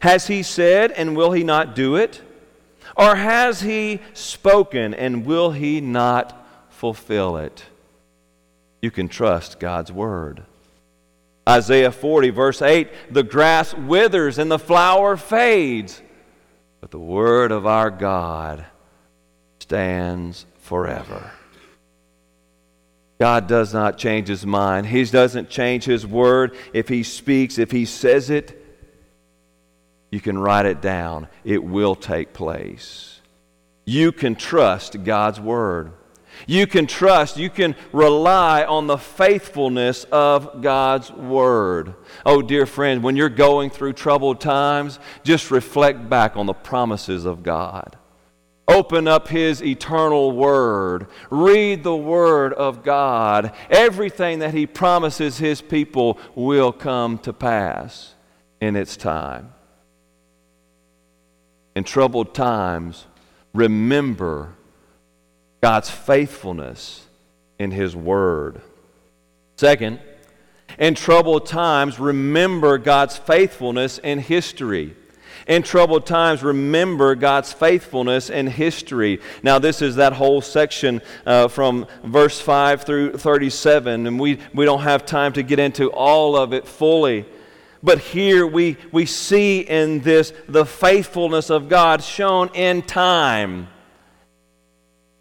Has 0.00 0.26
he 0.26 0.42
said, 0.42 0.92
and 0.92 1.16
will 1.16 1.32
he 1.32 1.42
not 1.42 1.74
do 1.74 1.96
it? 1.96 2.20
Or 2.96 3.16
has 3.16 3.62
he 3.62 4.00
spoken, 4.12 4.94
and 4.94 5.24
will 5.24 5.52
he 5.52 5.80
not 5.80 6.46
fulfill 6.68 7.38
it? 7.38 7.64
You 8.82 8.90
can 8.90 9.08
trust 9.08 9.58
God's 9.58 9.90
word. 9.90 10.44
Isaiah 11.48 11.92
40, 11.92 12.30
verse 12.30 12.62
8 12.62 12.88
the 13.10 13.22
grass 13.22 13.74
withers 13.74 14.38
and 14.38 14.50
the 14.50 14.58
flower 14.58 15.16
fades, 15.16 16.00
but 16.80 16.90
the 16.90 16.98
word 16.98 17.52
of 17.52 17.66
our 17.66 17.90
God 17.90 18.64
stands 19.58 20.46
forever. 20.58 21.32
God 23.18 23.46
does 23.46 23.72
not 23.72 23.96
change 23.96 24.28
his 24.28 24.44
mind. 24.44 24.86
He 24.86 25.04
doesn't 25.04 25.48
change 25.48 25.84
his 25.84 26.06
word. 26.06 26.56
If 26.72 26.88
he 26.88 27.02
speaks, 27.02 27.58
if 27.58 27.70
he 27.70 27.84
says 27.84 28.28
it, 28.28 28.60
you 30.10 30.20
can 30.20 30.38
write 30.38 30.66
it 30.66 30.80
down. 30.80 31.28
It 31.44 31.62
will 31.62 31.94
take 31.94 32.32
place. 32.32 33.20
You 33.84 34.12
can 34.12 34.34
trust 34.34 35.04
God's 35.04 35.40
word. 35.40 35.92
You 36.46 36.66
can 36.66 36.86
trust, 36.86 37.36
you 37.36 37.50
can 37.50 37.74
rely 37.92 38.64
on 38.64 38.86
the 38.86 38.98
faithfulness 38.98 40.04
of 40.12 40.62
God's 40.62 41.10
Word. 41.10 41.94
Oh, 42.26 42.42
dear 42.42 42.66
friend, 42.66 43.02
when 43.02 43.16
you're 43.16 43.28
going 43.28 43.70
through 43.70 43.94
troubled 43.94 44.40
times, 44.40 44.98
just 45.22 45.50
reflect 45.50 46.08
back 46.08 46.36
on 46.36 46.46
the 46.46 46.52
promises 46.52 47.24
of 47.24 47.42
God. 47.42 47.96
Open 48.66 49.06
up 49.06 49.28
His 49.28 49.62
eternal 49.62 50.32
Word. 50.32 51.06
Read 51.30 51.82
the 51.82 51.96
Word 51.96 52.52
of 52.54 52.82
God. 52.82 53.52
Everything 53.70 54.38
that 54.38 54.54
He 54.54 54.66
promises 54.66 55.38
His 55.38 55.60
people 55.60 56.18
will 56.34 56.72
come 56.72 57.18
to 57.18 57.32
pass 57.32 58.14
in 58.60 58.76
its 58.76 58.96
time. 58.96 59.52
In 61.76 61.84
troubled 61.84 62.34
times, 62.34 63.06
remember 63.52 64.54
God's 65.64 65.88
faithfulness 65.88 67.06
in 67.58 67.70
His 67.70 67.96
Word. 67.96 68.60
Second, 69.56 69.98
in 70.78 70.94
troubled 70.94 71.46
times, 71.46 71.98
remember 71.98 72.76
God's 72.76 73.16
faithfulness 73.16 73.96
in 73.96 74.18
history. 74.18 74.94
In 75.48 75.62
troubled 75.62 76.04
times, 76.04 76.42
remember 76.42 77.14
God's 77.14 77.54
faithfulness 77.54 78.28
in 78.28 78.46
history. 78.46 79.22
Now, 79.42 79.58
this 79.58 79.80
is 79.80 79.96
that 79.96 80.12
whole 80.12 80.42
section 80.42 81.00
uh, 81.24 81.48
from 81.48 81.86
verse 82.04 82.38
5 82.38 82.82
through 82.82 83.16
37, 83.16 84.06
and 84.06 84.20
we, 84.20 84.40
we 84.52 84.66
don't 84.66 84.82
have 84.82 85.06
time 85.06 85.32
to 85.32 85.42
get 85.42 85.58
into 85.58 85.90
all 85.90 86.36
of 86.36 86.52
it 86.52 86.68
fully. 86.68 87.24
But 87.82 88.00
here 88.00 88.46
we, 88.46 88.76
we 88.92 89.06
see 89.06 89.60
in 89.60 90.00
this 90.00 90.34
the 90.46 90.66
faithfulness 90.66 91.48
of 91.48 91.70
God 91.70 92.02
shown 92.02 92.50
in 92.52 92.82
time 92.82 93.68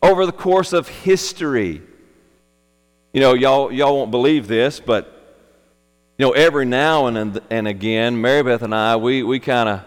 over 0.03 0.25
the 0.25 0.33
course 0.33 0.74
of 0.74 0.89
history. 0.89 1.81
You 3.13 3.22
know, 3.22 3.33
y'all, 3.33 3.72
y'all 3.72 3.95
won't 3.95 4.12
believe 4.12 4.48
this, 4.48 4.81
but, 4.81 5.05
you 6.17 6.25
know, 6.25 6.33
every 6.33 6.65
now 6.65 7.07
and, 7.07 7.39
and 7.50 7.67
again, 7.67 8.19
Mary 8.19 8.43
Beth 8.43 8.62
and 8.63 8.75
I, 8.75 8.98
we, 8.98 9.24
we 9.24 9.39
kind 9.39 9.69
of, 9.69 9.81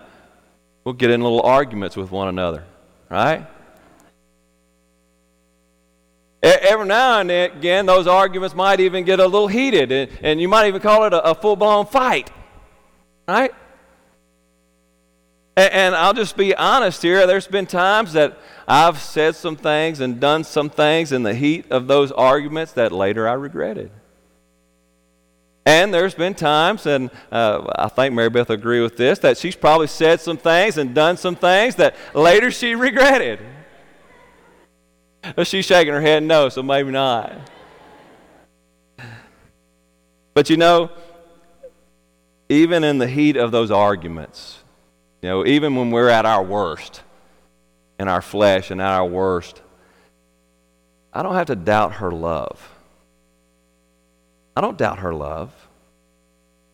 we'll 0.85 0.95
get 0.95 1.11
in 1.11 1.21
little 1.21 1.43
arguments 1.43 1.97
with 1.97 2.11
one 2.11 2.29
another, 2.29 2.65
right? 3.11 3.47
Every 6.43 6.87
now 6.87 7.21
and 7.21 7.31
again, 7.31 7.85
those 7.87 8.07
arguments 8.07 8.55
might 8.55 8.81
even 8.81 9.05
get 9.05 9.21
a 9.21 9.27
little 9.27 9.49
heated, 9.49 9.93
and, 9.93 10.11
and 10.23 10.41
you 10.41 10.49
might 10.49 10.69
even 10.69 10.81
call 10.81 11.05
it 11.05 11.13
a, 11.13 11.31
a 11.31 11.35
full 11.35 11.57
blown 11.57 11.87
fight, 11.87 12.31
right? 13.29 13.53
And, 15.57 15.95
I'll 15.95 16.13
just 16.13 16.37
be 16.37 16.55
honest 16.55 17.01
here. 17.01 17.27
There's 17.27 17.47
been 17.47 17.65
times 17.65 18.13
that 18.13 18.39
I've 18.69 18.99
said 18.99 19.37
some 19.37 19.57
things 19.57 20.01
and 20.01 20.21
done 20.21 20.45
some 20.45 20.69
things 20.69 21.13
in 21.13 21.23
the 21.23 21.35
heat 21.35 21.71
of 21.71 21.87
those 21.87 22.13
arguments 22.13 22.73
that 22.73 22.93
later 22.93 23.27
I 23.27 23.33
regretted. 23.33 23.91
And 25.65 25.93
there's 25.95 26.15
been 26.15 26.35
times, 26.35 26.85
and 26.87 27.11
uh, 27.33 27.73
I 27.75 27.89
think 27.89 28.15
Mary 28.15 28.29
Beth 28.29 28.51
will 28.51 28.55
agree 28.55 28.83
with 28.83 28.97
this, 28.97 29.19
that 29.21 29.39
she's 29.39 29.57
probably 29.57 29.87
said 29.87 30.21
some 30.21 30.37
things 30.37 30.77
and 30.77 30.95
done 30.95 31.17
some 31.17 31.35
things 31.35 31.77
that 31.77 31.97
later 32.15 32.51
she 32.51 32.75
regretted. 32.75 33.41
But 35.35 35.47
she's 35.47 35.65
shaking 35.65 35.93
her 35.93 36.01
head 36.03 36.23
no, 36.23 36.51
so 36.51 36.63
maybe 36.63 36.91
not. 36.93 37.33
But 40.35 40.51
you 40.51 40.59
know, 40.59 40.91
even 42.49 42.85
in 42.85 42.99
the 42.99 43.09
heat 43.09 43.37
of 43.37 43.51
those 43.51 43.71
arguments, 43.71 44.59
you 45.27 45.33
know, 45.33 45.45
even 45.45 45.75
when 45.75 45.91
we're 45.91 46.09
at 46.09 46.25
our 46.25 46.45
worst, 46.45 47.03
in 47.99 48.07
our 48.07 48.23
flesh 48.23 48.71
and 48.71 48.81
at 48.81 48.93
our 48.93 49.05
worst, 49.05 49.61
I 51.13 51.25
don't 51.25 51.35
have 51.35 51.49
to 51.49 51.57
doubt 51.57 51.95
her 51.95 52.13
love. 52.13 52.73
I 54.55 54.61
don't 54.61 54.79
doubt 54.79 55.01
her 55.01 55.13
love. 55.13 55.53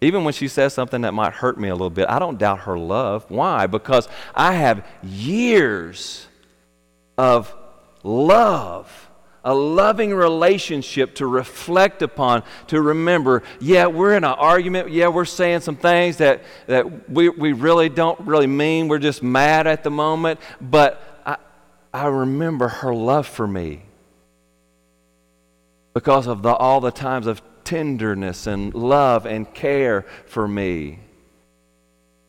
Even 0.03 0.25
when 0.25 0.35
she 0.35 0.49
says 0.49 0.75
something 0.75 1.01
that 1.01 1.15
might 1.15 1.33
hurt 1.33 1.59
me 1.59 1.71
a 1.71 1.73
little 1.73 1.88
bit, 1.88 2.11
I 2.11 2.19
don't 2.19 2.37
doubt 2.37 2.59
her 2.65 2.79
love. 2.79 3.25
Why? 3.31 3.67
Because 3.67 4.07
I 4.35 4.53
have 4.53 4.87
years 5.03 6.27
of 7.17 7.55
love 8.03 9.09
a 9.45 9.55
loving 9.55 10.15
relationship 10.15 11.17
to 11.17 11.27
reflect 11.27 12.03
upon, 12.03 12.45
to 12.69 12.81
remember, 12.81 13.43
yeah, 13.61 13.87
we're 13.87 14.15
in 14.15 14.25
an 14.25 14.33
argument. 14.33 14.91
Yeah, 14.91 15.09
we're 15.09 15.25
saying 15.25 15.61
some 15.61 15.77
things 15.77 16.19
that, 16.19 16.43
that 16.67 17.11
we, 17.11 17.29
we 17.29 17.53
really 17.53 17.89
don't 17.89 18.21
really 18.21 18.47
mean. 18.47 18.89
We're 18.89 18.99
just 18.99 19.23
mad 19.23 19.67
at 19.67 19.83
the 19.83 19.91
moment. 19.91 20.41
But 20.61 21.03
I, 21.27 21.37
I 21.93 22.07
remember 22.07 22.69
her 22.69 22.95
love 22.95 23.27
for 23.27 23.47
me 23.47 23.83
because 25.95 26.27
of 26.27 26.43
the, 26.43 26.55
all 26.55 26.81
the 26.81 26.93
times 26.93 27.27
of 27.27 27.43
tenderness 27.65 28.47
and 28.47 28.73
love 28.75 29.27
and 29.27 29.53
care 29.53 30.07
for 30.27 30.47
me. 30.47 31.01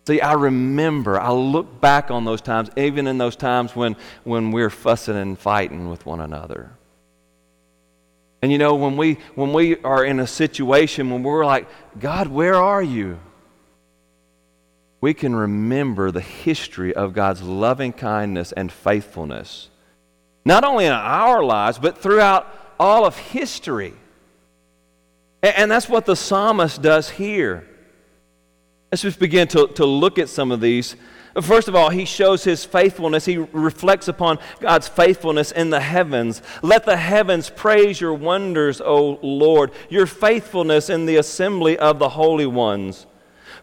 See, 0.05 0.19
I 0.19 0.33
remember, 0.33 1.19
I 1.19 1.31
look 1.31 1.79
back 1.79 2.11
on 2.11 2.25
those 2.25 2.41
times, 2.41 2.69
even 2.75 3.07
in 3.07 3.17
those 3.17 3.37
times 3.37 3.73
when, 3.75 3.95
when 4.25 4.51
we're 4.51 4.69
fussing 4.69 5.15
and 5.15 5.39
fighting 5.39 5.89
with 5.89 6.05
one 6.05 6.19
another. 6.19 6.71
And 8.43 8.51
you 8.51 8.57
know, 8.57 8.75
when 8.75 8.97
we, 8.97 9.19
when 9.35 9.53
we 9.53 9.77
are 9.83 10.03
in 10.03 10.19
a 10.19 10.27
situation 10.27 11.09
when 11.09 11.23
we're 11.23 11.45
like, 11.45 11.65
God, 11.97 12.27
where 12.27 12.55
are 12.55 12.83
you? 12.83 13.17
We 14.99 15.13
can 15.13 15.33
remember 15.33 16.11
the 16.11 16.19
history 16.19 16.93
of 16.93 17.13
God's 17.13 17.41
loving 17.41 17.93
kindness 17.93 18.51
and 18.51 18.69
faithfulness, 18.69 19.69
not 20.43 20.65
only 20.65 20.83
in 20.83 20.91
our 20.91 21.41
lives, 21.41 21.79
but 21.79 21.97
throughout 21.97 22.53
all 22.77 23.05
of 23.05 23.15
history. 23.15 23.93
And, 25.41 25.55
and 25.55 25.71
that's 25.71 25.87
what 25.87 26.05
the 26.05 26.17
psalmist 26.17 26.81
does 26.81 27.09
here. 27.09 27.65
Let's 28.91 29.03
just 29.03 29.19
begin 29.19 29.47
to, 29.49 29.67
to 29.75 29.85
look 29.85 30.19
at 30.19 30.27
some 30.27 30.51
of 30.51 30.59
these 30.59 30.97
First 31.41 31.67
of 31.67 31.75
all, 31.75 31.89
he 31.89 32.05
shows 32.05 32.43
his 32.43 32.63
faithfulness. 32.63 33.25
He 33.25 33.37
reflects 33.37 34.07
upon 34.07 34.37
God's 34.59 34.87
faithfulness 34.87 35.51
in 35.51 35.71
the 35.71 35.79
heavens. 35.79 36.43
Let 36.61 36.85
the 36.85 36.97
heavens 36.97 37.49
praise 37.49 37.99
your 37.99 38.13
wonders, 38.13 38.79
O 38.79 39.19
Lord, 39.23 39.71
your 39.89 40.05
faithfulness 40.05 40.89
in 40.89 41.07
the 41.07 41.15
assembly 41.15 41.77
of 41.77 41.97
the 41.97 42.09
holy 42.09 42.45
ones. 42.45 43.07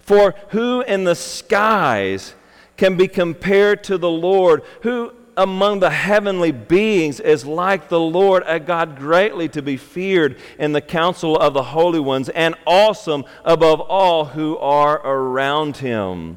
For 0.01 0.35
who 0.49 0.81
in 0.81 1.05
the 1.05 1.15
skies 1.15 2.35
can 2.77 2.97
be 2.97 3.07
compared 3.07 3.85
to 3.85 3.99
the 3.99 4.11
Lord? 4.11 4.63
Who 4.83 5.13
among 5.37 5.79
the 5.79 5.91
heavenly 5.91 6.51
beings 6.51 7.21
is 7.21 7.47
like 7.47 7.89
the 7.89 8.01
Lord, 8.01 8.43
a 8.47 8.59
God 8.59 8.99
greatly 8.99 9.49
to 9.51 9.63
be 9.63 9.77
feared 9.77 10.39
in 10.59 10.73
the 10.73 10.81
council 10.81 11.37
of 11.37 11.55
the 11.55 11.63
holy 11.63 12.01
ones, 12.01 12.29
and 12.31 12.57
awesome 12.67 13.25
above 13.45 13.81
all 13.81 14.25
who 14.25 14.59
are 14.59 15.01
around 15.07 15.79
him? 15.79 16.37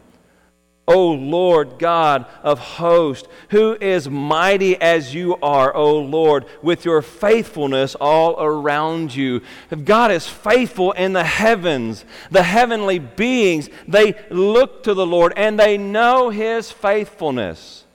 O 0.87 1.11
Lord 1.11 1.79
God 1.79 2.25
of 2.41 2.59
hosts, 2.59 3.27
who 3.49 3.77
is 3.79 4.09
mighty 4.09 4.79
as 4.81 5.13
you 5.13 5.37
are, 5.41 5.73
O 5.73 5.99
Lord, 5.99 6.45
with 6.61 6.83
your 6.83 7.01
faithfulness 7.01 7.95
all 7.95 8.35
around 8.37 9.15
you. 9.15 9.41
God 9.83 10.11
is 10.11 10.27
faithful 10.27 10.91
in 10.91 11.13
the 11.13 11.23
heavens. 11.23 12.03
The 12.31 12.43
heavenly 12.43 12.99
beings, 12.99 13.69
they 13.87 14.15
look 14.29 14.83
to 14.83 14.93
the 14.93 15.05
Lord 15.05 15.33
and 15.37 15.57
they 15.57 15.77
know 15.77 16.29
his 16.29 16.71
faithfulness. 16.71 17.85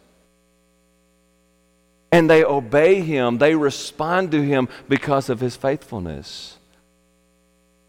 And 2.11 2.29
they 2.31 2.42
obey 2.42 3.03
him, 3.03 3.37
they 3.37 3.55
respond 3.55 4.31
to 4.33 4.42
him 4.42 4.68
because 4.88 5.29
of 5.29 5.40
his 5.40 5.57
faithfulness. 5.57 6.58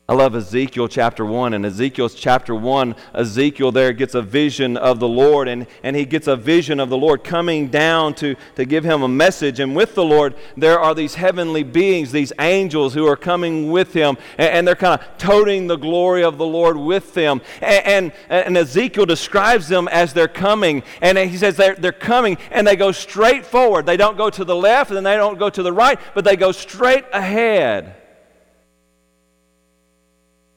I 0.09 0.13
love 0.13 0.33
Ezekiel 0.33 0.87
chapter 0.87 1.23
1. 1.23 1.53
In 1.53 1.63
Ezekiel's 1.63 2.15
chapter 2.15 2.55
1, 2.55 2.95
Ezekiel 3.13 3.71
there 3.71 3.93
gets 3.93 4.15
a 4.15 4.23
vision 4.23 4.75
of 4.75 4.99
the 4.99 5.07
Lord, 5.07 5.47
and, 5.47 5.67
and 5.83 5.95
he 5.95 6.03
gets 6.03 6.25
a 6.25 6.35
vision 6.35 6.79
of 6.79 6.89
the 6.89 6.97
Lord 6.97 7.23
coming 7.23 7.67
down 7.67 8.15
to, 8.15 8.35
to 8.55 8.65
give 8.65 8.83
him 8.83 9.03
a 9.03 9.07
message. 9.07 9.59
And 9.59 9.75
with 9.75 9.93
the 9.93 10.03
Lord, 10.03 10.33
there 10.57 10.79
are 10.79 10.95
these 10.95 11.13
heavenly 11.13 11.61
beings, 11.61 12.11
these 12.11 12.33
angels 12.39 12.95
who 12.95 13.05
are 13.05 13.15
coming 13.15 13.69
with 13.69 13.93
him, 13.93 14.17
and, 14.39 14.49
and 14.49 14.67
they're 14.67 14.75
kind 14.75 14.99
of 14.99 15.07
toting 15.19 15.67
the 15.67 15.77
glory 15.77 16.23
of 16.23 16.39
the 16.39 16.47
Lord 16.47 16.75
with 16.75 17.13
them. 17.13 17.39
And, 17.61 17.85
and, 17.85 18.45
and 18.45 18.57
Ezekiel 18.57 19.05
describes 19.05 19.67
them 19.67 19.87
as 19.89 20.13
they're 20.13 20.27
coming, 20.27 20.81
and 21.03 21.19
he 21.19 21.37
says 21.37 21.55
they're, 21.55 21.75
they're 21.75 21.91
coming, 21.91 22.39
and 22.49 22.65
they 22.65 22.75
go 22.75 22.91
straight 22.91 23.45
forward. 23.45 23.85
They 23.85 23.95
don't 23.95 24.17
go 24.17 24.31
to 24.31 24.43
the 24.43 24.55
left, 24.55 24.89
and 24.89 25.05
they 25.05 25.17
don't 25.17 25.37
go 25.37 25.51
to 25.51 25.61
the 25.61 25.71
right, 25.71 25.99
but 26.15 26.25
they 26.25 26.35
go 26.35 26.51
straight 26.51 27.05
ahead 27.13 27.98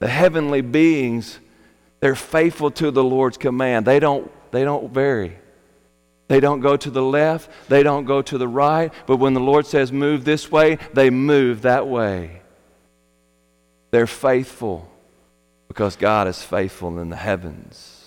the 0.03 0.09
heavenly 0.09 0.62
beings, 0.62 1.38
they're 2.01 2.17
faithful 2.17 2.73
to 2.73 2.91
the 2.91 3.05
Lord's 3.05 3.37
command. 3.37 3.87
They 3.87 4.01
don't, 4.01 4.29
they 4.51 4.65
don't 4.65 4.93
vary. 4.93 5.38
They 6.27 6.41
don't 6.41 6.59
go 6.59 6.77
to 6.77 6.91
the 6.91 7.03
left, 7.03 7.49
they 7.69 7.85
don't 7.85 8.05
go 8.05 8.21
to 8.21 8.37
the 8.37 8.49
right, 8.49 8.93
but 9.07 9.19
when 9.19 9.33
the 9.33 9.41
Lord 9.41 9.65
says 9.65 9.93
move 9.93 10.25
this 10.25 10.51
way, 10.51 10.79
they 10.93 11.09
move 11.09 11.62
that 11.62 11.87
way. 11.87 12.43
They're 13.93 14.09
faithful 14.09 14.91
because 15.69 15.95
God 15.95 16.27
is 16.27 16.43
faithful 16.43 16.99
in 16.99 17.09
the 17.09 17.15
heavens. 17.15 18.05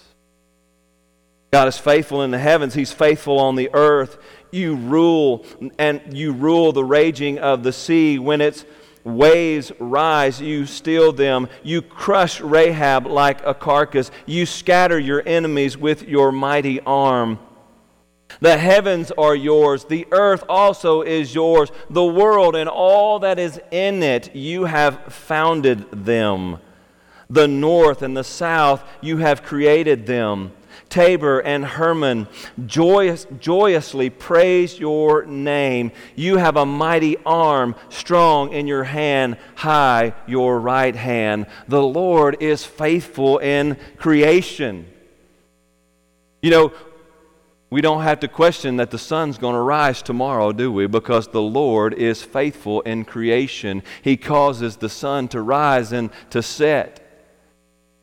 God 1.54 1.70
is 1.70 1.78
faithful 1.78 2.24
in 2.24 2.32
the 2.32 2.40
heavens. 2.40 2.74
He's 2.74 2.92
faithful 2.92 3.40
on 3.40 3.56
the 3.56 3.70
earth. 3.74 4.18
You 4.52 4.76
rule 4.76 5.46
and 5.80 6.02
you 6.12 6.34
rule 6.34 6.74
the 6.74 6.84
raging 6.84 7.40
of 7.40 7.64
the 7.64 7.72
sea 7.72 8.20
when 8.20 8.42
its 8.42 8.66
waves 9.06 9.72
rise, 9.80 10.42
you 10.42 10.66
steal 10.66 11.14
them. 11.14 11.48
You 11.64 11.82
crush 11.82 12.42
Rahab 12.42 13.06
like 13.06 13.46
a 13.46 13.54
carcass. 13.54 14.12
You 14.26 14.46
scatter 14.46 15.00
your 15.00 15.24
enemies 15.26 15.78
with 15.78 16.08
your 16.08 16.32
mighty 16.34 16.82
arm. 16.82 17.40
The 18.42 18.58
heavens 18.58 19.12
are 19.12 19.36
yours. 19.36 19.86
The 19.86 20.08
earth 20.12 20.44
also 20.50 21.04
is 21.04 21.34
yours. 21.34 21.72
The 21.90 22.04
world 22.04 22.56
and 22.56 22.68
all 22.68 23.20
that 23.20 23.40
is 23.40 23.62
in 23.72 24.04
it, 24.04 24.36
you 24.36 24.66
have 24.66 25.14
founded 25.14 25.90
them. 25.92 26.58
The 27.30 27.48
north 27.48 28.02
and 28.02 28.18
the 28.18 28.24
south, 28.24 28.84
you 29.02 29.18
have 29.18 29.44
created 29.44 30.06
them. 30.06 30.52
Tabor 30.90 31.40
and 31.40 31.66
Hermon, 31.66 32.28
joyous, 32.66 33.28
joyously 33.40 34.10
praise 34.10 34.80
your 34.80 35.26
name. 35.26 35.92
You 36.16 36.38
have 36.38 36.58
a 36.58 36.66
mighty 36.66 37.18
arm, 37.26 37.76
strong 37.90 38.54
in 38.54 38.68
your 38.68 38.84
hand, 38.84 39.38
high 39.56 40.14
your 40.28 40.60
right 40.60 40.96
hand. 40.96 41.48
The 41.68 41.84
Lord 41.84 42.38
is 42.42 42.64
faithful 42.64 43.40
in 43.40 43.78
creation. 43.98 44.88
You 46.42 46.52
know, 46.52 46.74
we 47.70 47.82
don't 47.82 48.04
have 48.04 48.20
to 48.22 48.28
question 48.28 48.78
that 48.78 48.92
the 48.92 48.98
sun's 49.00 49.38
going 49.38 49.56
to 49.56 49.62
rise 49.62 50.02
tomorrow, 50.02 50.52
do 50.52 50.72
we? 50.72 50.88
Because 50.88 51.28
the 51.28 51.42
Lord 51.42 51.94
is 51.94 52.22
faithful 52.22 52.82
in 52.82 53.04
creation. 53.04 53.84
He 54.02 54.16
causes 54.16 54.78
the 54.78 54.90
sun 54.90 55.28
to 55.30 55.42
rise 55.42 55.92
and 55.92 56.12
to 56.30 56.42
set, 56.44 57.02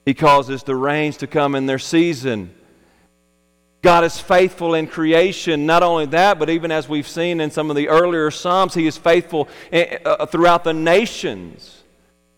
He 0.05 0.15
causes 0.15 0.65
the 0.65 0.75
rains 0.75 1.17
to 1.19 1.27
come 1.27 1.55
in 1.55 1.67
their 1.67 1.79
season. 1.79 2.55
God 3.83 4.05
is 4.05 4.19
faithful 4.19 4.75
in 4.75 4.87
creation. 4.87 5.67
Not 5.67 5.83
only 5.83 6.07
that, 6.07 6.39
but 6.39 6.49
even 6.49 6.71
as 6.71 6.89
we've 6.89 7.09
seen 7.09 7.41
in 7.41 7.51
some 7.51 7.69
of 7.69 7.75
the 7.75 7.89
earlier 7.89 8.31
Psalms, 8.31 8.75
He 8.75 8.87
is 8.87 8.97
faithful 8.97 9.49
eh, 9.73 9.99
uh, 10.05 10.25
throughout 10.27 10.63
the 10.63 10.73
nations. 10.73 11.83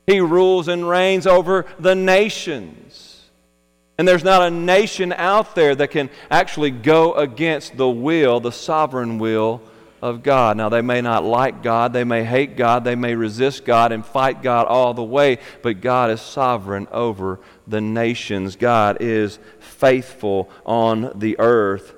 He 0.06 0.20
rules 0.20 0.68
and 0.68 0.88
reigns 0.88 1.26
over 1.26 1.66
the 1.78 1.94
nations. 1.94 3.22
And 3.98 4.08
there's 4.08 4.24
not 4.24 4.42
a 4.42 4.50
nation 4.50 5.12
out 5.12 5.54
there 5.54 5.74
that 5.74 5.90
can 5.90 6.10
actually 6.30 6.70
go 6.70 7.12
against 7.14 7.76
the 7.76 7.88
will, 7.88 8.40
the 8.40 8.50
sovereign 8.50 9.18
will 9.18 9.62
of 10.02 10.22
God. 10.22 10.56
Now, 10.56 10.68
they 10.68 10.82
may 10.82 11.00
not 11.00 11.24
like 11.24 11.62
God, 11.62 11.92
they 11.92 12.04
may 12.04 12.24
hate 12.24 12.56
God, 12.56 12.84
they 12.84 12.96
may 12.96 13.14
resist 13.14 13.64
God 13.64 13.92
and 13.92 14.04
fight 14.04 14.42
God 14.42 14.66
all 14.66 14.92
the 14.92 15.02
way, 15.02 15.38
but 15.62 15.80
God 15.80 16.10
is 16.10 16.20
sovereign 16.20 16.88
over 16.90 17.40
the 17.66 17.80
nations. 17.80 18.56
God 18.56 18.98
is 19.00 19.38
faithful 19.74 20.48
on 20.64 21.12
the 21.14 21.38
earth. 21.38 21.94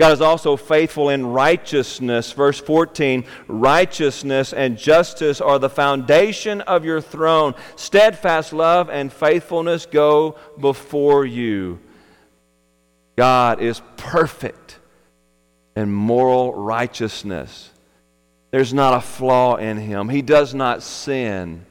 God 0.00 0.12
is 0.12 0.22
also 0.22 0.56
faithful 0.56 1.10
in 1.10 1.26
righteousness. 1.26 2.32
Verse 2.32 2.58
14 2.58 3.26
Righteousness 3.48 4.54
and 4.54 4.78
justice 4.78 5.42
are 5.42 5.58
the 5.58 5.68
foundation 5.68 6.62
of 6.62 6.86
your 6.86 7.02
throne. 7.02 7.54
Steadfast 7.76 8.54
love 8.54 8.88
and 8.88 9.12
faithfulness 9.12 9.84
go 9.84 10.36
before 10.58 11.26
you. 11.26 11.80
God 13.16 13.60
is 13.60 13.82
perfect 13.98 14.78
in 15.76 15.92
moral 15.92 16.54
righteousness. 16.54 17.70
There's 18.50 18.72
not 18.72 18.94
a 18.94 19.00
flaw 19.02 19.56
in 19.56 19.76
him, 19.76 20.08
he 20.08 20.22
does 20.22 20.54
not 20.54 20.82
sin. 20.82 21.66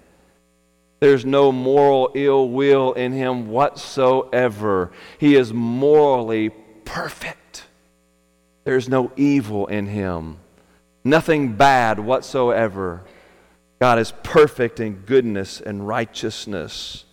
There's 0.99 1.25
no 1.25 1.51
moral 1.51 2.11
ill 2.13 2.49
will 2.49 2.93
in 2.93 3.13
him 3.13 3.47
whatsoever. 3.47 4.91
He 5.17 5.35
is 5.35 5.53
morally 5.53 6.49
perfect. 6.83 7.65
There's 8.65 8.89
no 8.89 9.11
evil 9.15 9.67
in 9.67 9.87
him, 9.87 10.37
nothing 11.03 11.53
bad 11.53 11.99
whatsoever. 11.99 13.03
God 13.79 13.97
is 13.97 14.13
perfect 14.23 14.79
in 14.81 15.03
goodness 15.05 15.61
and 15.61 15.87
righteousness. 15.87 17.05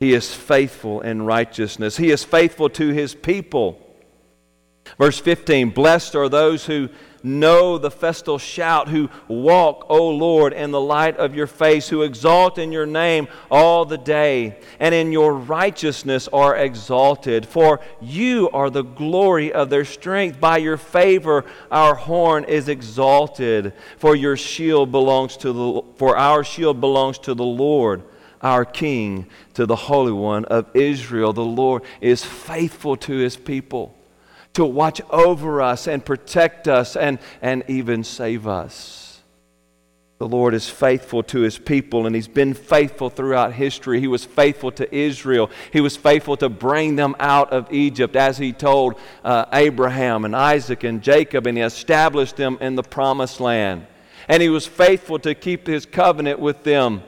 He 0.00 0.14
is 0.14 0.34
faithful 0.34 1.00
in 1.00 1.22
righteousness. 1.22 1.96
He 1.96 2.10
is 2.10 2.24
faithful 2.24 2.68
to 2.70 2.88
his 2.88 3.14
people. 3.14 3.80
Verse 4.98 5.20
15 5.20 5.70
Blessed 5.70 6.16
are 6.16 6.28
those 6.28 6.66
who 6.66 6.88
know 7.22 7.78
the 7.78 7.90
festal 7.90 8.38
shout, 8.38 8.88
who 8.88 9.08
walk, 9.28 9.86
O 9.88 10.08
Lord, 10.08 10.52
in 10.52 10.70
the 10.70 10.80
light 10.80 11.16
of 11.16 11.34
your 11.34 11.46
face, 11.46 11.88
who 11.88 12.02
exalt 12.02 12.58
in 12.58 12.72
your 12.72 12.86
name 12.86 13.28
all 13.50 13.84
the 13.84 13.98
day, 13.98 14.58
and 14.80 14.94
in 14.94 15.12
your 15.12 15.34
righteousness 15.34 16.28
are 16.32 16.56
exalted. 16.56 17.46
For 17.46 17.80
you 18.00 18.50
are 18.50 18.70
the 18.70 18.82
glory 18.82 19.52
of 19.52 19.70
their 19.70 19.84
strength. 19.84 20.40
By 20.40 20.58
your 20.58 20.76
favor, 20.76 21.44
our 21.70 21.94
horn 21.94 22.44
is 22.44 22.68
exalted. 22.68 23.72
For 23.98 24.16
your 24.16 24.36
shield 24.36 24.90
belongs 24.90 25.36
to 25.38 25.52
the 25.52 25.82
for 25.96 26.16
our 26.16 26.44
shield 26.44 26.80
belongs 26.80 27.18
to 27.20 27.34
the 27.34 27.44
Lord 27.44 28.02
our 28.40 28.64
King, 28.64 29.26
to 29.54 29.66
the 29.66 29.76
Holy 29.76 30.12
One 30.12 30.44
of 30.46 30.66
Israel. 30.74 31.32
The 31.32 31.44
Lord 31.44 31.82
is 32.00 32.24
faithful 32.24 32.96
to 32.96 33.12
his 33.12 33.36
people 33.36 33.96
to 34.54 34.64
watch 34.64 35.00
over 35.10 35.62
us 35.62 35.86
and 35.86 36.04
protect 36.04 36.68
us 36.68 36.96
and, 36.96 37.18
and 37.40 37.64
even 37.68 38.04
save 38.04 38.46
us. 38.46 39.20
The 40.18 40.28
Lord 40.28 40.54
is 40.54 40.68
faithful 40.68 41.24
to 41.24 41.40
his 41.40 41.58
people, 41.58 42.06
and 42.06 42.14
he's 42.14 42.28
been 42.28 42.54
faithful 42.54 43.10
throughout 43.10 43.54
history. 43.54 43.98
He 43.98 44.06
was 44.06 44.24
faithful 44.24 44.70
to 44.70 44.94
Israel. 44.94 45.50
He 45.72 45.80
was 45.80 45.96
faithful 45.96 46.36
to 46.36 46.48
bring 46.48 46.94
them 46.94 47.16
out 47.18 47.52
of 47.52 47.72
Egypt, 47.72 48.14
as 48.14 48.38
he 48.38 48.52
told 48.52 49.00
uh, 49.24 49.46
Abraham 49.52 50.24
and 50.24 50.36
Isaac 50.36 50.84
and 50.84 51.02
Jacob, 51.02 51.48
and 51.48 51.58
he 51.58 51.64
established 51.64 52.36
them 52.36 52.56
in 52.60 52.76
the 52.76 52.84
promised 52.84 53.40
land. 53.40 53.84
And 54.28 54.40
he 54.40 54.48
was 54.48 54.64
faithful 54.64 55.18
to 55.18 55.34
keep 55.34 55.66
his 55.66 55.86
covenant 55.86 56.38
with 56.38 56.62
them. 56.62 57.02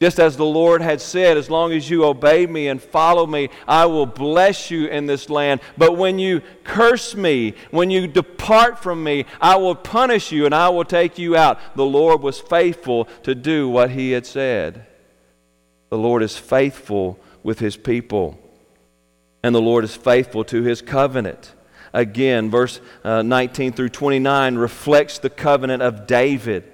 Just 0.00 0.18
as 0.18 0.38
the 0.38 0.46
Lord 0.46 0.80
had 0.80 0.98
said, 0.98 1.36
as 1.36 1.50
long 1.50 1.72
as 1.72 1.90
you 1.90 2.06
obey 2.06 2.46
me 2.46 2.68
and 2.68 2.82
follow 2.82 3.26
me, 3.26 3.50
I 3.68 3.84
will 3.84 4.06
bless 4.06 4.70
you 4.70 4.86
in 4.86 5.04
this 5.04 5.28
land. 5.28 5.60
But 5.76 5.98
when 5.98 6.18
you 6.18 6.40
curse 6.64 7.14
me, 7.14 7.54
when 7.70 7.90
you 7.90 8.06
depart 8.06 8.82
from 8.82 9.04
me, 9.04 9.26
I 9.42 9.56
will 9.56 9.74
punish 9.74 10.32
you 10.32 10.46
and 10.46 10.54
I 10.54 10.70
will 10.70 10.86
take 10.86 11.18
you 11.18 11.36
out. 11.36 11.58
The 11.76 11.84
Lord 11.84 12.22
was 12.22 12.40
faithful 12.40 13.08
to 13.24 13.34
do 13.34 13.68
what 13.68 13.90
he 13.90 14.12
had 14.12 14.24
said. 14.24 14.86
The 15.90 15.98
Lord 15.98 16.22
is 16.22 16.36
faithful 16.36 17.18
with 17.42 17.58
his 17.58 17.76
people, 17.76 18.38
and 19.42 19.54
the 19.54 19.60
Lord 19.60 19.84
is 19.84 19.96
faithful 19.96 20.44
to 20.44 20.62
his 20.62 20.80
covenant. 20.80 21.52
Again, 21.92 22.48
verse 22.48 22.80
uh, 23.04 23.22
19 23.22 23.72
through 23.72 23.88
29 23.90 24.54
reflects 24.54 25.18
the 25.18 25.28
covenant 25.28 25.82
of 25.82 26.06
David 26.06 26.69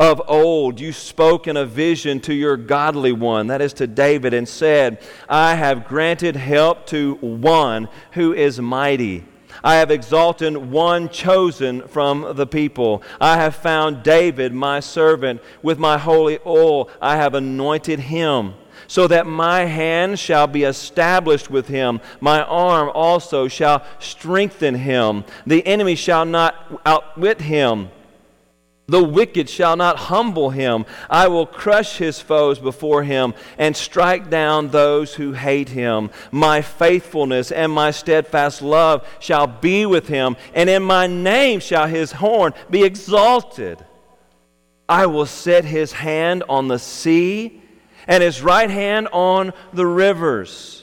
of 0.00 0.22
old 0.26 0.80
you 0.80 0.94
spoke 0.94 1.46
in 1.46 1.58
a 1.58 1.66
vision 1.66 2.20
to 2.20 2.32
your 2.32 2.56
godly 2.56 3.12
one, 3.12 3.48
that 3.48 3.60
is 3.60 3.74
to 3.74 3.86
David, 3.86 4.32
and 4.32 4.48
said, 4.48 5.02
I 5.28 5.54
have 5.54 5.86
granted 5.86 6.36
help 6.36 6.86
to 6.86 7.16
one 7.16 7.86
who 8.12 8.32
is 8.32 8.58
mighty. 8.58 9.26
I 9.62 9.74
have 9.74 9.90
exalted 9.90 10.56
one 10.56 11.10
chosen 11.10 11.86
from 11.86 12.32
the 12.34 12.46
people. 12.46 13.02
I 13.20 13.36
have 13.36 13.54
found 13.54 14.02
David, 14.02 14.54
my 14.54 14.80
servant, 14.80 15.42
with 15.62 15.78
my 15.78 15.98
holy 15.98 16.38
oil. 16.46 16.88
I 17.02 17.16
have 17.16 17.34
anointed 17.34 18.00
him, 18.00 18.54
so 18.86 19.06
that 19.06 19.26
my 19.26 19.66
hand 19.66 20.18
shall 20.18 20.46
be 20.46 20.62
established 20.62 21.50
with 21.50 21.68
him. 21.68 22.00
My 22.20 22.42
arm 22.42 22.90
also 22.94 23.48
shall 23.48 23.84
strengthen 23.98 24.76
him. 24.76 25.24
The 25.46 25.66
enemy 25.66 25.94
shall 25.94 26.24
not 26.24 26.80
outwit 26.86 27.42
him. 27.42 27.90
The 28.90 29.04
wicked 29.04 29.48
shall 29.48 29.76
not 29.76 29.96
humble 29.96 30.50
him. 30.50 30.84
I 31.08 31.28
will 31.28 31.46
crush 31.46 31.98
his 31.98 32.18
foes 32.18 32.58
before 32.58 33.04
him 33.04 33.34
and 33.56 33.76
strike 33.76 34.28
down 34.28 34.68
those 34.68 35.14
who 35.14 35.32
hate 35.32 35.68
him. 35.68 36.10
My 36.32 36.60
faithfulness 36.60 37.52
and 37.52 37.70
my 37.70 37.92
steadfast 37.92 38.62
love 38.62 39.06
shall 39.20 39.46
be 39.46 39.86
with 39.86 40.08
him, 40.08 40.36
and 40.54 40.68
in 40.68 40.82
my 40.82 41.06
name 41.06 41.60
shall 41.60 41.86
his 41.86 42.10
horn 42.10 42.52
be 42.68 42.82
exalted. 42.82 43.78
I 44.88 45.06
will 45.06 45.26
set 45.26 45.64
his 45.64 45.92
hand 45.92 46.42
on 46.48 46.66
the 46.66 46.80
sea 46.80 47.62
and 48.08 48.24
his 48.24 48.42
right 48.42 48.70
hand 48.70 49.06
on 49.12 49.52
the 49.72 49.86
rivers. 49.86 50.79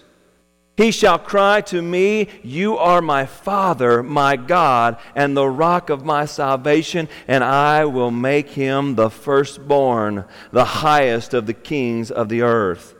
He 0.78 0.92
shall 0.92 1.18
cry 1.18 1.62
to 1.62 1.82
me, 1.82 2.28
You 2.44 2.78
are 2.78 3.02
my 3.02 3.26
Father, 3.26 4.04
my 4.04 4.36
God, 4.36 4.98
and 5.16 5.36
the 5.36 5.50
rock 5.50 5.90
of 5.90 6.06
my 6.06 6.26
salvation, 6.26 7.10
and 7.28 7.44
I 7.44 7.86
will 7.86 8.12
make 8.12 8.50
him 8.50 8.94
the 8.94 9.10
firstborn, 9.10 10.26
the 10.52 10.66
highest 10.66 11.34
of 11.34 11.48
the 11.48 11.56
kings 11.56 12.12
of 12.12 12.30
the 12.30 12.44
earth. 12.44 12.94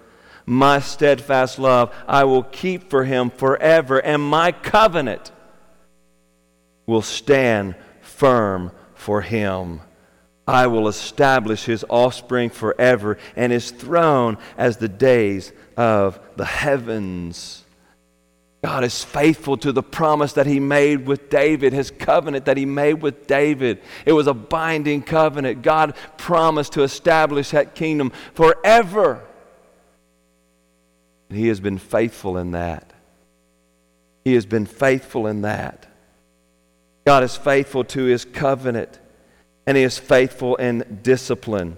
My 0.48 0.80
steadfast 0.80 1.60
love 1.60 1.94
I 2.08 2.24
will 2.24 2.42
keep 2.42 2.90
for 2.90 3.04
him 3.04 3.30
forever, 3.30 4.00
and 4.00 4.24
my 4.24 4.54
covenant 4.54 5.32
will 6.88 7.04
stand 7.04 7.76
firm 8.02 8.72
for 8.96 9.22
him. 9.22 9.82
I 10.48 10.66
will 10.66 10.88
establish 10.88 11.66
his 11.66 11.86
offspring 11.90 12.50
forever 12.50 13.20
and 13.36 13.52
his 13.52 13.70
throne 13.70 14.40
as 14.58 14.78
the 14.78 14.88
days 14.88 15.52
of 15.76 16.20
the 16.38 16.46
heavens. 16.46 17.66
God 18.64 18.84
is 18.84 19.04
faithful 19.04 19.58
to 19.58 19.72
the 19.72 19.84
promise 19.84 20.34
that 20.34 20.48
he 20.48 20.60
made 20.60 21.06
with 21.06 21.30
David, 21.30 21.74
his 21.74 21.92
covenant 21.92 22.46
that 22.46 22.58
he 22.58 22.66
made 22.66 22.96
with 22.96 23.28
David. 23.28 23.82
It 24.06 24.14
was 24.14 24.28
a 24.28 24.34
binding 24.34 25.04
covenant. 25.04 25.62
God 25.62 25.96
promised 26.18 26.74
to 26.74 26.84
establish 26.84 27.52
that 27.52 27.76
kingdom 27.76 28.12
forever. 28.34 29.24
And 31.30 31.38
he 31.38 31.48
has 31.48 31.60
been 31.60 31.78
faithful 31.78 32.38
in 32.38 32.52
that. 32.52 32.92
He 34.26 34.34
has 34.34 34.46
been 34.46 34.66
faithful 34.66 35.28
in 35.28 35.44
that. 35.44 35.86
God 37.06 37.24
is 37.24 37.38
faithful 37.38 37.84
to 37.86 38.04
his 38.06 38.26
covenant 38.26 39.00
and 39.68 39.76
He 39.76 39.84
is 39.84 40.00
faithful 40.00 40.56
in 40.56 41.00
discipline. 41.04 41.76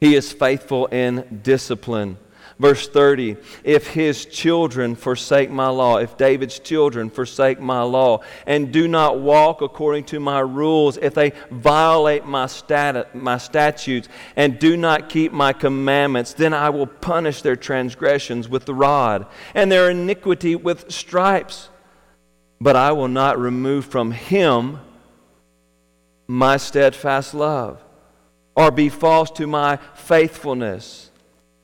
He 0.00 0.14
is 0.14 0.32
faithful 0.32 0.86
in 0.86 1.40
discipline. 1.42 2.18
Verse 2.58 2.88
30 2.88 3.36
If 3.64 3.88
his 3.88 4.26
children 4.26 4.94
forsake 4.94 5.50
my 5.50 5.68
law, 5.68 5.96
if 5.96 6.16
David's 6.16 6.58
children 6.58 7.10
forsake 7.10 7.60
my 7.60 7.82
law, 7.82 8.20
and 8.46 8.72
do 8.72 8.86
not 8.86 9.18
walk 9.20 9.60
according 9.60 10.04
to 10.04 10.20
my 10.20 10.40
rules, 10.40 10.96
if 10.98 11.14
they 11.14 11.32
violate 11.50 12.24
my, 12.24 12.46
stat- 12.46 13.14
my 13.14 13.38
statutes, 13.38 14.08
and 14.36 14.58
do 14.58 14.76
not 14.76 15.08
keep 15.08 15.32
my 15.32 15.52
commandments, 15.52 16.32
then 16.32 16.54
I 16.54 16.70
will 16.70 16.86
punish 16.86 17.42
their 17.42 17.56
transgressions 17.56 18.48
with 18.48 18.66
the 18.66 18.74
rod, 18.74 19.26
and 19.54 19.70
their 19.70 19.90
iniquity 19.90 20.54
with 20.54 20.90
stripes. 20.92 21.70
But 22.60 22.76
I 22.76 22.92
will 22.92 23.08
not 23.08 23.38
remove 23.38 23.86
from 23.86 24.12
him 24.12 24.78
my 26.26 26.56
steadfast 26.56 27.34
love 27.34 27.82
or 28.56 28.70
be 28.70 28.88
false 28.88 29.30
to 29.32 29.46
my 29.46 29.76
faithfulness. 29.94 31.10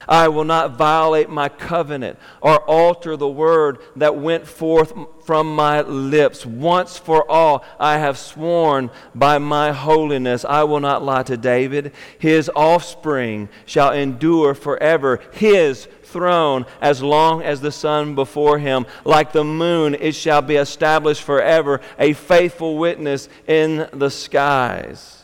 I 0.09 0.29
will 0.29 0.45
not 0.45 0.77
violate 0.77 1.29
my 1.29 1.49
covenant 1.49 2.19
or 2.41 2.59
alter 2.59 3.17
the 3.17 3.29
word 3.29 3.79
that 3.97 4.17
went 4.17 4.47
forth 4.47 4.93
from 5.25 5.55
my 5.55 5.83
lips. 5.83 6.47
Once 6.47 6.97
for 6.97 7.31
all, 7.31 7.65
I 7.79 7.99
have 7.99 8.19
sworn 8.19 8.91
by 9.15 9.39
my 9.39 9.73
holiness, 9.73 10.45
I 10.45 10.65
will 10.65 10.81
not 10.81 11.03
lie 11.03 11.23
to 11.25 11.37
David. 11.37 11.93
His 12.19 12.51
offspring 12.57 13.49
shall 13.67 13.93
endure 13.93 14.55
forever. 14.55 15.21
His 15.33 15.87
throne 16.03 16.67
as 16.81 17.03
long 17.03 17.43
as 17.43 17.61
the 17.61 17.73
sun 17.73 18.15
before 18.15 18.59
him. 18.59 18.87
Like 19.05 19.33
the 19.33 19.45
moon, 19.45 19.95
it 19.95 20.15
shall 20.15 20.43
be 20.43 20.57
established 20.57 21.23
forever, 21.23 21.81
a 21.99 22.13
faithful 22.13 22.77
witness 22.79 23.29
in 23.47 23.89
the 23.93 24.11
skies. 24.11 25.23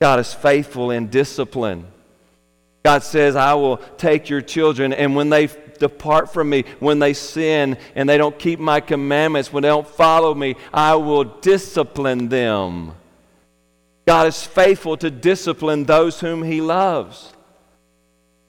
God 0.00 0.20
is 0.20 0.32
faithful 0.32 0.90
in 0.90 1.08
discipline. 1.08 1.86
God 2.82 3.02
says, 3.02 3.36
I 3.36 3.54
will 3.54 3.78
take 3.96 4.28
your 4.28 4.40
children, 4.40 4.92
and 4.92 5.16
when 5.16 5.30
they 5.30 5.48
depart 5.78 6.32
from 6.32 6.50
me, 6.50 6.64
when 6.80 6.98
they 6.98 7.12
sin 7.12 7.76
and 7.94 8.08
they 8.08 8.18
don't 8.18 8.38
keep 8.38 8.58
my 8.58 8.80
commandments, 8.80 9.52
when 9.52 9.62
they 9.62 9.68
don't 9.68 9.86
follow 9.86 10.34
me, 10.34 10.56
I 10.72 10.94
will 10.94 11.24
discipline 11.24 12.28
them. 12.28 12.92
God 14.06 14.26
is 14.26 14.42
faithful 14.42 14.96
to 14.98 15.10
discipline 15.10 15.84
those 15.84 16.20
whom 16.20 16.42
He 16.42 16.60
loves. 16.60 17.32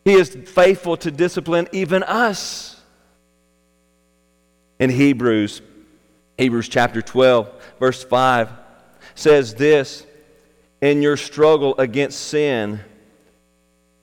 He 0.05 0.13
is 0.13 0.29
faithful 0.29 0.97
to 0.97 1.11
discipline 1.11 1.67
even 1.71 2.03
us. 2.03 2.79
In 4.79 4.89
Hebrews, 4.89 5.61
Hebrews 6.37 6.69
chapter 6.69 7.01
12, 7.01 7.51
verse 7.79 8.03
5 8.03 8.49
says 9.13 9.53
this 9.55 10.05
In 10.81 11.01
your 11.01 11.17
struggle 11.17 11.75
against 11.77 12.21
sin, 12.21 12.79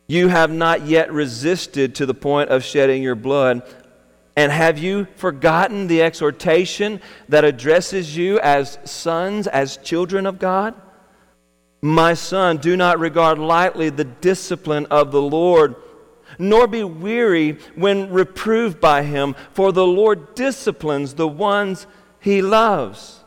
you 0.06 0.28
have 0.28 0.50
not 0.50 0.86
yet 0.86 1.12
resisted 1.12 1.94
to 1.96 2.06
the 2.06 2.14
point 2.14 2.50
of 2.50 2.64
shedding 2.64 3.02
your 3.02 3.14
blood. 3.14 3.62
And 4.36 4.52
have 4.52 4.78
you 4.78 5.06
forgotten 5.16 5.86
the 5.86 6.02
exhortation 6.02 7.00
that 7.28 7.44
addresses 7.44 8.16
you 8.16 8.38
as 8.40 8.78
sons, 8.84 9.46
as 9.46 9.78
children 9.78 10.26
of 10.26 10.38
God? 10.38 10.74
My 11.82 12.14
son, 12.14 12.58
do 12.58 12.76
not 12.76 12.98
regard 12.98 13.38
lightly 13.38 13.90
the 13.90 14.04
discipline 14.04 14.86
of 14.86 15.10
the 15.10 15.22
Lord 15.22 15.74
nor 16.38 16.66
be 16.66 16.84
weary 16.84 17.52
when 17.74 18.10
reproved 18.10 18.80
by 18.80 19.02
him, 19.02 19.34
for 19.52 19.72
the 19.72 19.86
Lord 19.86 20.34
disciplines 20.34 21.14
the 21.14 21.28
ones 21.28 21.86
he 22.20 22.42
loves 22.42 23.24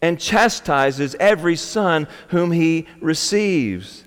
and 0.00 0.20
chastises 0.20 1.14
every 1.20 1.56
son 1.56 2.08
whom 2.28 2.50
he 2.52 2.86
receives. 3.00 4.04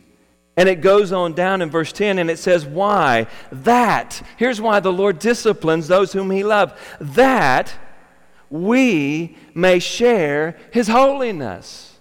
And 0.57 0.69
it 0.69 0.81
goes 0.81 1.11
on 1.11 1.33
down 1.33 1.61
in 1.61 1.69
verse 1.69 1.91
10 1.91 2.17
and 2.17 2.29
it 2.29 2.39
says, 2.39 2.65
Why? 2.65 3.27
That, 3.51 4.21
here's 4.37 4.61
why 4.61 4.79
the 4.79 4.93
Lord 4.93 5.19
disciplines 5.19 5.87
those 5.87 6.13
whom 6.13 6.31
he 6.31 6.43
loves, 6.43 6.73
that 6.99 7.73
we 8.49 9.35
may 9.53 9.79
share 9.79 10.57
his 10.71 10.87
holiness. 10.87 11.97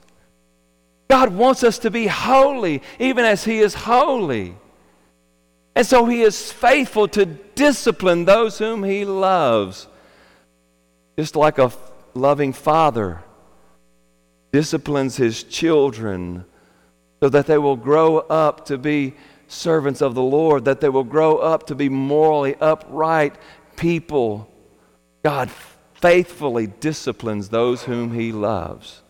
God 1.08 1.34
wants 1.34 1.64
us 1.64 1.78
to 1.80 1.90
be 1.90 2.06
holy, 2.06 2.82
even 2.98 3.24
as 3.24 3.44
he 3.44 3.58
is 3.58 3.74
holy. 3.74 4.56
And 5.74 5.86
so 5.86 6.06
he 6.06 6.22
is 6.22 6.52
faithful 6.52 7.08
to 7.08 7.26
discipline 7.26 8.24
those 8.24 8.58
whom 8.58 8.84
he 8.84 9.04
loves. 9.04 9.88
Just 11.18 11.34
like 11.34 11.58
a 11.58 11.72
loving 12.14 12.52
father 12.52 13.22
disciplines 14.52 15.16
his 15.16 15.42
children 15.42 16.44
so 17.24 17.30
that 17.30 17.46
they 17.46 17.56
will 17.56 17.74
grow 17.74 18.18
up 18.18 18.66
to 18.66 18.76
be 18.76 19.14
servants 19.48 20.02
of 20.02 20.14
the 20.14 20.22
Lord, 20.22 20.66
that 20.66 20.82
they 20.82 20.90
will 20.90 21.04
grow 21.04 21.38
up 21.38 21.68
to 21.68 21.74
be 21.74 21.88
morally 21.88 22.54
upright 22.56 23.37
people. 23.76 24.46
God 25.22 25.50
faithfully 25.94 26.66
disciplines 26.66 27.48
those 27.48 27.84
whom 27.84 28.12
he 28.12 28.30
loves 28.30 29.00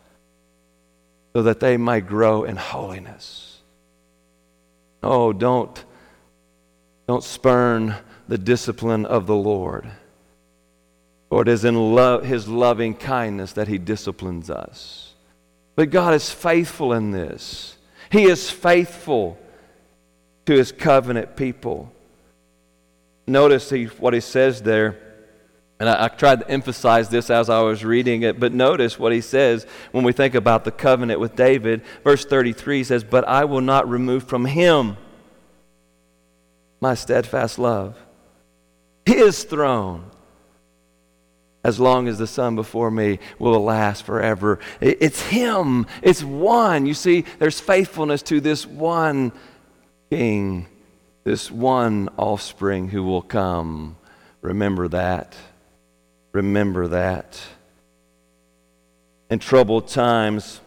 so 1.35 1.43
that 1.43 1.59
they 1.59 1.77
may 1.77 2.01
grow 2.01 2.45
in 2.45 2.55
holiness. 2.55 3.59
Oh, 5.03 5.33
don't 5.33 5.85
don't 7.09 7.25
spurn 7.25 7.97
the 8.29 8.39
discipline 8.39 9.07
of 9.07 9.27
the 9.27 9.35
Lord. 9.35 9.91
For 11.31 11.43
it 11.43 11.49
is 11.49 11.65
in 11.65 11.97
love, 11.97 12.25
His 12.25 12.47
loving 12.47 12.95
kindness 12.95 13.55
that 13.55 13.67
He 13.67 13.79
disciplines 13.79 14.51
us. 14.51 15.15
But 15.75 15.91
God 15.91 16.15
is 16.15 16.31
faithful 16.31 16.93
in 16.93 17.11
this. 17.11 17.77
He 18.11 18.25
is 18.25 18.51
faithful 18.51 19.39
to 20.47 20.53
His 20.53 20.73
covenant 20.73 21.37
people. 21.37 21.93
Notice 23.27 23.71
he, 23.71 23.85
what 23.85 24.15
He 24.15 24.21
says 24.21 24.63
there. 24.63 24.99
And 25.81 25.89
I, 25.89 26.05
I, 26.05 26.09
tried 26.09 26.41
to 26.41 26.51
emphasize 26.51 27.09
this 27.09 27.31
as 27.31 27.51
I 27.51 27.61
was 27.61 27.85
reading 27.85 28.23
it, 28.23 28.39
but 28.39 28.53
notice 28.53 28.99
what 28.99 29.13
he 29.13 29.21
says 29.21 29.67
when 29.91 30.05
we 30.05 30.13
think 30.13 30.35
about 30.35 30.65
the 30.65 30.71
covenant 30.71 31.19
with 31.19 31.35
David. 31.35 31.83
Verse 32.05 32.25
33 32.25 32.85
says, 32.85 33.03
But 33.03 33.27
I 33.27 33.45
will 33.45 33.61
not 33.61 33.89
remove 33.89 34.25
from 34.25 34.45
him 34.45 34.97
my 36.81 36.95
steadfast 36.95 37.59
love. 37.59 37.97
His 39.05 39.43
throne, 39.45 40.11
as 41.65 41.81
long 41.81 42.07
as 42.07 42.19
the 42.19 42.27
sun 42.27 42.55
before 42.55 42.91
me 42.91 43.19
will 43.39 43.65
last 43.65 44.05
forever. 44.05 44.59
It's 44.81 45.23
Him, 45.23 45.87
it's 46.03 46.23
one. 46.23 46.85
You 46.85 46.95
see, 46.95 47.25
there's 47.39 47.59
faithfulness 47.59 48.23
to 48.25 48.41
this 48.41 48.67
one 48.67 49.33
King, 50.11 50.67
this 51.25 51.51
one 51.51 52.11
offspring 52.19 52.89
who 52.89 53.03
will 53.03 53.23
come. 53.23 53.97
Remember 54.43 54.87
that. 54.89 55.35
Remember 56.33 56.87
that. 56.89 57.41
In 59.31 59.39
troubled 59.39 59.89
times, 59.89 60.61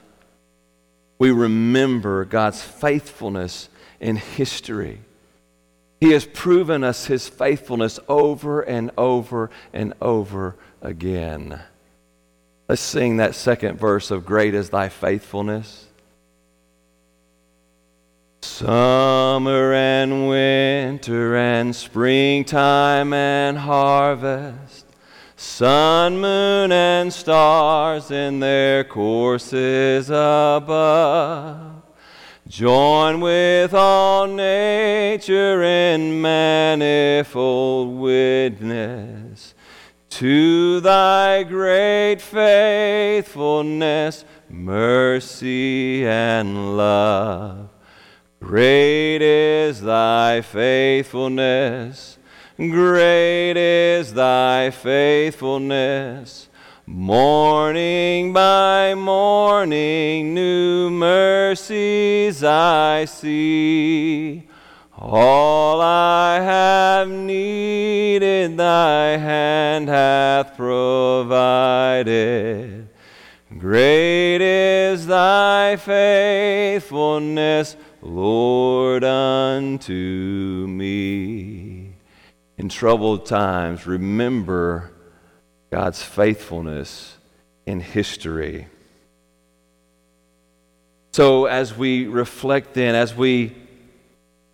we 1.19 1.31
remember 1.31 2.25
God's 2.25 2.61
faithfulness 2.61 3.69
in 3.99 4.15
history. 4.15 4.99
He 5.99 6.11
has 6.11 6.25
proven 6.25 6.83
us 6.83 7.05
his 7.05 7.27
faithfulness 7.27 7.99
over 8.07 8.61
and 8.61 8.91
over 8.97 9.49
and 9.73 9.93
over 10.01 10.55
again. 10.87 11.61
Let's 12.69 12.81
sing 12.81 13.17
that 13.17 13.35
second 13.35 13.77
verse 13.77 14.09
of 14.09 14.25
Great 14.25 14.53
is 14.53 14.69
Thy 14.69 14.89
Faithfulness. 14.89 15.85
Summer 18.41 19.73
and 19.73 20.29
winter 20.29 21.35
and 21.35 21.75
springtime 21.75 23.13
and 23.13 23.57
harvest, 23.57 24.85
sun, 25.35 26.19
moon, 26.19 26.71
and 26.71 27.11
stars 27.11 28.09
in 28.09 28.39
their 28.39 28.83
courses 28.83 30.09
above 30.09 31.77
Join 32.47 33.19
with 33.19 33.73
all 33.73 34.25
nature 34.25 35.61
in 35.63 36.21
manifold 36.21 37.97
witness 37.97 39.53
to 40.17 40.79
thy 40.79 41.43
great 41.43 42.19
faithfulness, 42.19 44.25
mercy, 44.49 46.03
and 46.07 46.75
love. 46.75 47.69
Great 48.39 49.21
is 49.21 49.79
thy 49.79 50.41
faithfulness, 50.41 52.17
great 52.57 53.57
is 53.57 54.15
thy 54.15 54.71
faithfulness. 54.71 56.49
Morning 56.87 58.33
by 58.33 58.95
morning, 58.95 60.33
new 60.33 60.89
mercies 60.89 62.43
I 62.43 63.05
see. 63.05 64.46
All 64.99 65.79
I 65.79 66.39
have 66.39 67.07
needed, 67.07 68.57
thy 68.57 69.17
hand 69.17 69.89
hath 69.89 70.57
provided. 70.57 72.09
Great 73.59 74.41
is 74.41 75.05
thy 75.05 75.75
faithfulness, 75.75 77.77
Lord, 78.01 79.03
unto 79.03 80.65
me. 80.67 81.93
In 82.57 82.67
troubled 82.67 83.27
times, 83.27 83.85
remember 83.85 84.93
God's 85.71 86.01
faithfulness 86.01 87.17
in 87.67 87.81
history. 87.81 88.67
So, 91.11 91.45
as 91.45 91.77
we 91.77 92.07
reflect 92.07 92.73
then, 92.73 92.95
as 92.95 93.15
we 93.15 93.66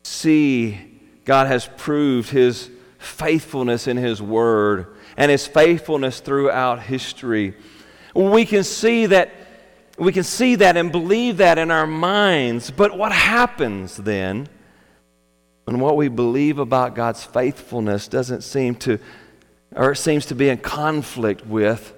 see 0.03 0.79
God 1.25 1.47
has 1.47 1.69
proved 1.77 2.29
his 2.29 2.69
faithfulness 2.97 3.87
in 3.87 3.97
his 3.97 4.21
word 4.21 4.95
and 5.17 5.29
his 5.29 5.45
faithfulness 5.47 6.19
throughout 6.19 6.81
history, 6.81 7.55
we 8.13 8.45
can 8.45 8.63
see 8.63 9.05
that 9.07 9.31
we 9.97 10.11
can 10.11 10.23
see 10.23 10.55
that 10.55 10.75
and 10.75 10.91
believe 10.91 11.37
that 11.37 11.59
in 11.59 11.69
our 11.69 11.85
minds. 11.85 12.71
But 12.71 12.97
what 12.97 13.11
happens 13.11 13.95
then 13.95 14.49
when 15.65 15.79
what 15.79 15.95
we 15.95 16.07
believe 16.07 16.57
about 16.57 16.95
God's 16.95 17.23
faithfulness 17.23 18.07
doesn't 18.07 18.41
seem 18.41 18.75
to 18.75 18.99
or 19.75 19.91
it 19.91 19.97
seems 19.97 20.25
to 20.27 20.35
be 20.35 20.49
in 20.49 20.57
conflict 20.57 21.45
with 21.45 21.93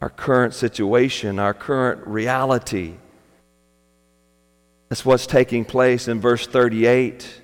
our 0.00 0.10
current 0.10 0.54
situation, 0.54 1.38
our 1.38 1.54
current 1.54 2.06
reality. 2.06 2.94
That's 4.88 5.04
what's 5.04 5.26
taking 5.26 5.64
place 5.64 6.08
in 6.08 6.20
verse 6.20 6.46
38. 6.46 7.42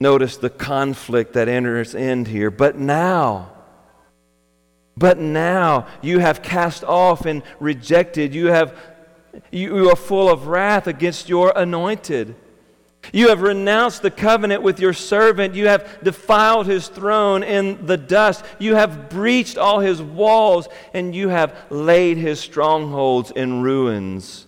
Notice 0.00 0.36
the 0.36 0.50
conflict 0.50 1.34
that 1.34 1.48
enters 1.48 1.94
in 1.94 2.24
here. 2.24 2.50
But 2.50 2.76
now, 2.76 3.52
but 4.96 5.18
now 5.18 5.86
you 6.02 6.18
have 6.18 6.42
cast 6.42 6.84
off 6.84 7.26
and 7.26 7.42
rejected. 7.60 8.34
You 8.34 8.46
have 8.46 8.76
you 9.50 9.90
are 9.90 9.96
full 9.96 10.30
of 10.30 10.46
wrath 10.46 10.86
against 10.86 11.28
your 11.28 11.52
anointed. 11.54 12.36
You 13.12 13.28
have 13.28 13.42
renounced 13.42 14.02
the 14.02 14.10
covenant 14.10 14.62
with 14.62 14.80
your 14.80 14.92
servant. 14.92 15.54
You 15.54 15.68
have 15.68 16.02
defiled 16.02 16.66
his 16.66 16.88
throne 16.88 17.42
in 17.42 17.84
the 17.86 17.96
dust. 17.96 18.44
You 18.58 18.76
have 18.76 19.10
breached 19.10 19.58
all 19.58 19.80
his 19.80 20.00
walls, 20.00 20.68
and 20.94 21.14
you 21.14 21.28
have 21.28 21.54
laid 21.70 22.16
his 22.16 22.40
strongholds 22.40 23.30
in 23.30 23.62
ruins. 23.62 24.46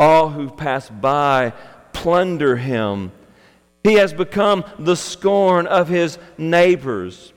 All 0.00 0.30
who 0.30 0.48
pass 0.48 0.88
by 0.88 1.52
plunder 1.92 2.56
him. 2.56 3.12
He 3.84 3.94
has 3.94 4.14
become 4.14 4.64
the 4.78 4.96
scorn 4.96 5.66
of 5.66 5.88
his 5.88 6.18
neighbors. 6.38 7.34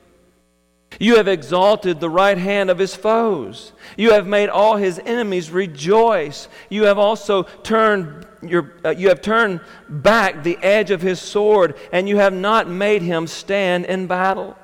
You 0.98 1.18
have 1.18 1.28
exalted 1.28 2.00
the 2.00 2.10
right 2.10 2.38
hand 2.38 2.70
of 2.70 2.78
his 2.78 2.96
foes. 2.96 3.74
You 3.98 4.14
have 4.14 4.28
made 4.28 4.48
all 4.48 4.78
his 4.78 4.98
enemies 5.00 5.52
rejoice. 5.52 6.48
You 6.70 6.84
have 6.84 6.98
also 6.98 7.44
turned 7.44 8.26
your, 8.42 8.74
uh, 8.86 8.92
you 8.92 9.10
have 9.10 9.22
turned 9.22 9.60
back 9.90 10.44
the 10.44 10.58
edge 10.62 10.90
of 10.90 11.02
his 11.02 11.20
sword, 11.20 11.76
and 11.92 12.08
you 12.08 12.18
have 12.18 12.34
not 12.34 12.70
made 12.70 13.02
him 13.02 13.28
stand 13.28 13.86
in 13.88 14.08
battle. 14.08 14.56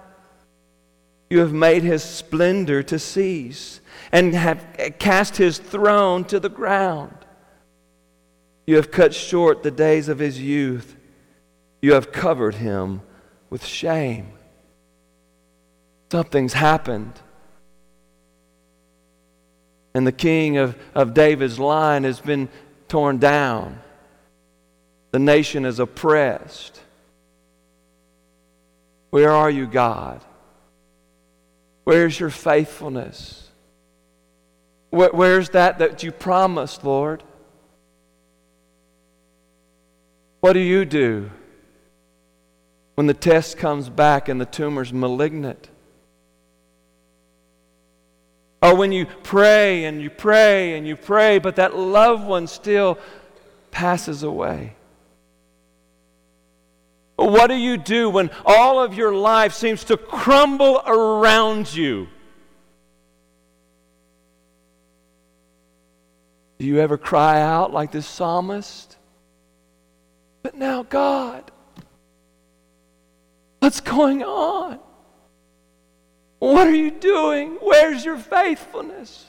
You 1.30 1.40
have 1.40 1.54
made 1.54 1.84
his 1.84 2.02
splendor 2.02 2.82
to 2.84 2.98
cease, 2.98 3.82
and 4.12 4.34
have 4.34 4.66
cast 5.00 5.36
his 5.36 5.58
throne 5.58 6.24
to 6.26 6.40
the 6.40 6.50
ground. 6.50 7.14
You 8.70 8.76
have 8.76 8.92
cut 8.92 9.16
short 9.16 9.64
the 9.64 9.72
days 9.72 10.10
of 10.10 10.20
his 10.20 10.40
youth. 10.40 10.96
You 11.82 11.94
have 11.94 12.12
covered 12.12 12.54
him 12.54 13.02
with 13.50 13.66
shame. 13.66 14.34
Something's 16.12 16.54
happened. 16.54 17.20
And 19.96 20.06
the 20.06 20.12
king 20.12 20.58
of, 20.58 20.78
of 20.94 21.16
David's 21.16 21.58
line 21.58 22.04
has 22.04 22.20
been 22.20 22.48
torn 22.88 23.18
down. 23.18 23.80
The 25.10 25.18
nation 25.18 25.66
is 25.66 25.80
oppressed. 25.80 26.80
Where 29.10 29.32
are 29.32 29.50
you, 29.50 29.66
God? 29.66 30.24
Where's 31.86 32.20
your 32.20 32.30
faithfulness? 32.30 33.50
Where, 34.92 35.10
where's 35.10 35.50
that 35.50 35.80
that 35.80 36.04
you 36.04 36.12
promised, 36.12 36.84
Lord? 36.84 37.24
What 40.40 40.54
do 40.54 40.60
you 40.60 40.86
do 40.86 41.30
when 42.96 43.08
the 43.08 43.14
test 43.14 43.58
comes 43.58 43.90
back 43.90 44.30
and 44.30 44.40
the 44.40 44.46
tumor's 44.46 44.94
malignant? 44.94 45.70
Or 48.62 48.76
when 48.76 48.92
you 48.92 49.06
pray 49.06 49.86
and 49.86 50.02
you 50.02 50.10
pray 50.10 50.78
and 50.78 50.88
you 50.88 50.96
pray, 50.96 51.40
but 51.40 51.56
that 51.58 51.78
loved 51.78 52.26
one 52.26 52.48
still 52.48 52.98
passes 53.72 54.24
away. 54.24 54.76
What 57.16 57.48
do 57.48 57.56
you 57.56 57.78
do 57.78 58.10
when 58.10 58.30
all 58.46 58.82
of 58.82 58.94
your 58.94 59.14
life 59.14 59.54
seems 59.54 59.84
to 59.86 59.98
crumble 59.98 60.82
around 60.86 61.74
you? 61.74 62.08
Do 66.60 66.66
you 66.66 66.80
ever 66.80 66.98
cry 66.98 67.42
out 67.42 67.74
like 67.74 67.92
this 67.92 68.06
psalmist? 68.06 68.98
But 70.42 70.56
now, 70.56 70.84
God, 70.84 71.52
what's 73.60 73.82
going 73.82 74.24
on? 74.24 74.80
What 76.40 76.68
are 76.68 76.76
you 76.76 76.92
doing? 76.92 77.58
Where's 77.62 78.06
your 78.06 78.18
faithfulness? 78.18 79.26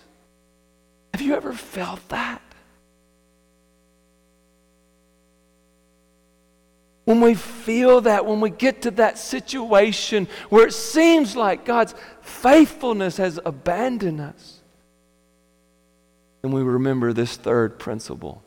Have 1.13 1.21
you 1.21 1.35
ever 1.35 1.53
felt 1.53 2.09
that? 2.09 2.41
When 7.05 7.21
we 7.21 7.35
feel 7.35 8.03
that, 8.03 8.25
when 8.25 8.41
we 8.41 8.51
get 8.51 8.83
to 8.83 8.93
that 8.93 9.19
situation 9.19 10.29
where 10.49 10.65
it 10.65 10.73
seems 10.73 11.35
like 11.35 11.65
God's 11.65 11.95
faithfulness 12.21 13.17
has 13.17 13.41
abandoned 13.45 14.21
us, 14.21 14.61
then 16.43 16.53
we 16.53 16.63
remember 16.63 17.13
this 17.13 17.37
third 17.37 17.81
principle. 17.81 18.45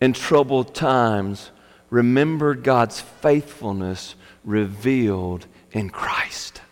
In 0.00 0.12
troubled 0.12 0.74
times, 0.74 1.50
remember 1.90 2.54
God's 2.54 3.00
faithfulness 3.00 4.14
revealed 4.44 5.46
in 5.72 5.90
Christ. 5.90 6.62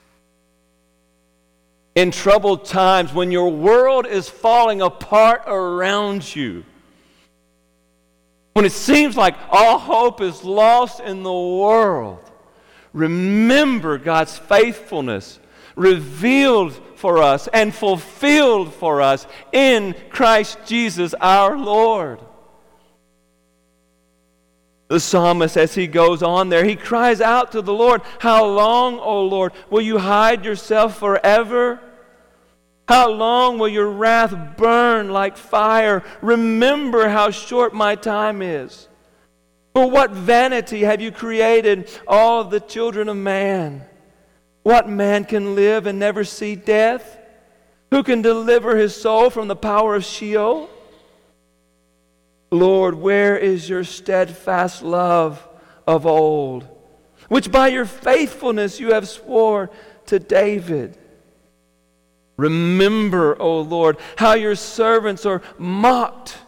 In 1.94 2.10
troubled 2.10 2.64
times, 2.64 3.12
when 3.12 3.32
your 3.32 3.50
world 3.50 4.06
is 4.06 4.28
falling 4.28 4.80
apart 4.80 5.42
around 5.46 6.34
you, 6.34 6.64
when 8.54 8.64
it 8.64 8.72
seems 8.72 9.16
like 9.16 9.34
all 9.50 9.78
hope 9.78 10.20
is 10.20 10.42
lost 10.42 11.00
in 11.00 11.22
the 11.22 11.32
world, 11.32 12.18
remember 12.92 13.98
God's 13.98 14.38
faithfulness 14.38 15.38
revealed 15.76 16.72
for 16.96 17.18
us 17.18 17.48
and 17.52 17.74
fulfilled 17.74 18.72
for 18.74 19.00
us 19.02 19.26
in 19.52 19.94
Christ 20.10 20.58
Jesus 20.66 21.14
our 21.14 21.56
Lord. 21.58 22.20
The 24.88 25.00
psalmist, 25.00 25.56
as 25.56 25.74
he 25.74 25.86
goes 25.86 26.22
on 26.22 26.48
there, 26.48 26.64
he 26.64 26.74
cries 26.74 27.20
out 27.20 27.52
to 27.52 27.62
the 27.62 27.74
Lord, 27.74 28.00
How 28.18 28.46
long, 28.46 28.98
O 28.98 29.22
Lord, 29.22 29.52
will 29.68 29.82
you 29.82 29.98
hide 29.98 30.44
yourself 30.44 30.98
forever? 30.98 31.78
How 32.88 33.10
long 33.10 33.58
will 33.58 33.68
your 33.68 33.90
wrath 33.90 34.56
burn 34.56 35.10
like 35.10 35.36
fire? 35.36 36.02
Remember 36.22 37.10
how 37.10 37.30
short 37.30 37.74
my 37.74 37.96
time 37.96 38.40
is. 38.40 38.88
For 39.74 39.90
what 39.90 40.10
vanity 40.10 40.80
have 40.80 41.02
you 41.02 41.12
created 41.12 41.90
all 42.06 42.44
the 42.44 42.60
children 42.60 43.10
of 43.10 43.16
man? 43.18 43.84
What 44.62 44.88
man 44.88 45.26
can 45.26 45.54
live 45.54 45.86
and 45.86 45.98
never 45.98 46.24
see 46.24 46.54
death? 46.56 47.18
Who 47.90 48.02
can 48.02 48.22
deliver 48.22 48.76
his 48.76 48.96
soul 48.96 49.28
from 49.28 49.48
the 49.48 49.56
power 49.56 49.94
of 49.94 50.04
Sheol? 50.04 50.70
Lord, 52.50 52.94
where 52.94 53.36
is 53.36 53.68
your 53.68 53.84
steadfast 53.84 54.82
love 54.82 55.46
of 55.86 56.06
old? 56.06 56.68
which 57.28 57.50
by 57.50 57.68
your 57.68 57.84
faithfulness 57.84 58.80
you 58.80 58.92
have 58.92 59.08
swore 59.08 59.70
to 60.06 60.18
David. 60.18 60.98
Remember, 62.36 63.40
O 63.40 63.60
Lord, 63.60 63.98
how 64.16 64.34
your 64.34 64.54
servants 64.54 65.26
are 65.26 65.42
mocked, 65.58 66.38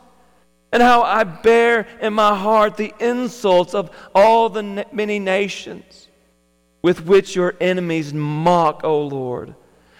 and 0.72 0.82
how 0.82 1.02
I 1.02 1.24
bear 1.24 1.86
in 2.00 2.14
my 2.14 2.36
heart 2.36 2.76
the 2.76 2.94
insults 3.00 3.74
of 3.74 3.90
all 4.14 4.48
the 4.48 4.86
many 4.92 5.18
nations 5.18 6.08
with 6.80 7.04
which 7.04 7.34
your 7.34 7.56
enemies 7.60 8.14
mock, 8.14 8.82
O 8.84 9.02
Lord, 9.02 9.54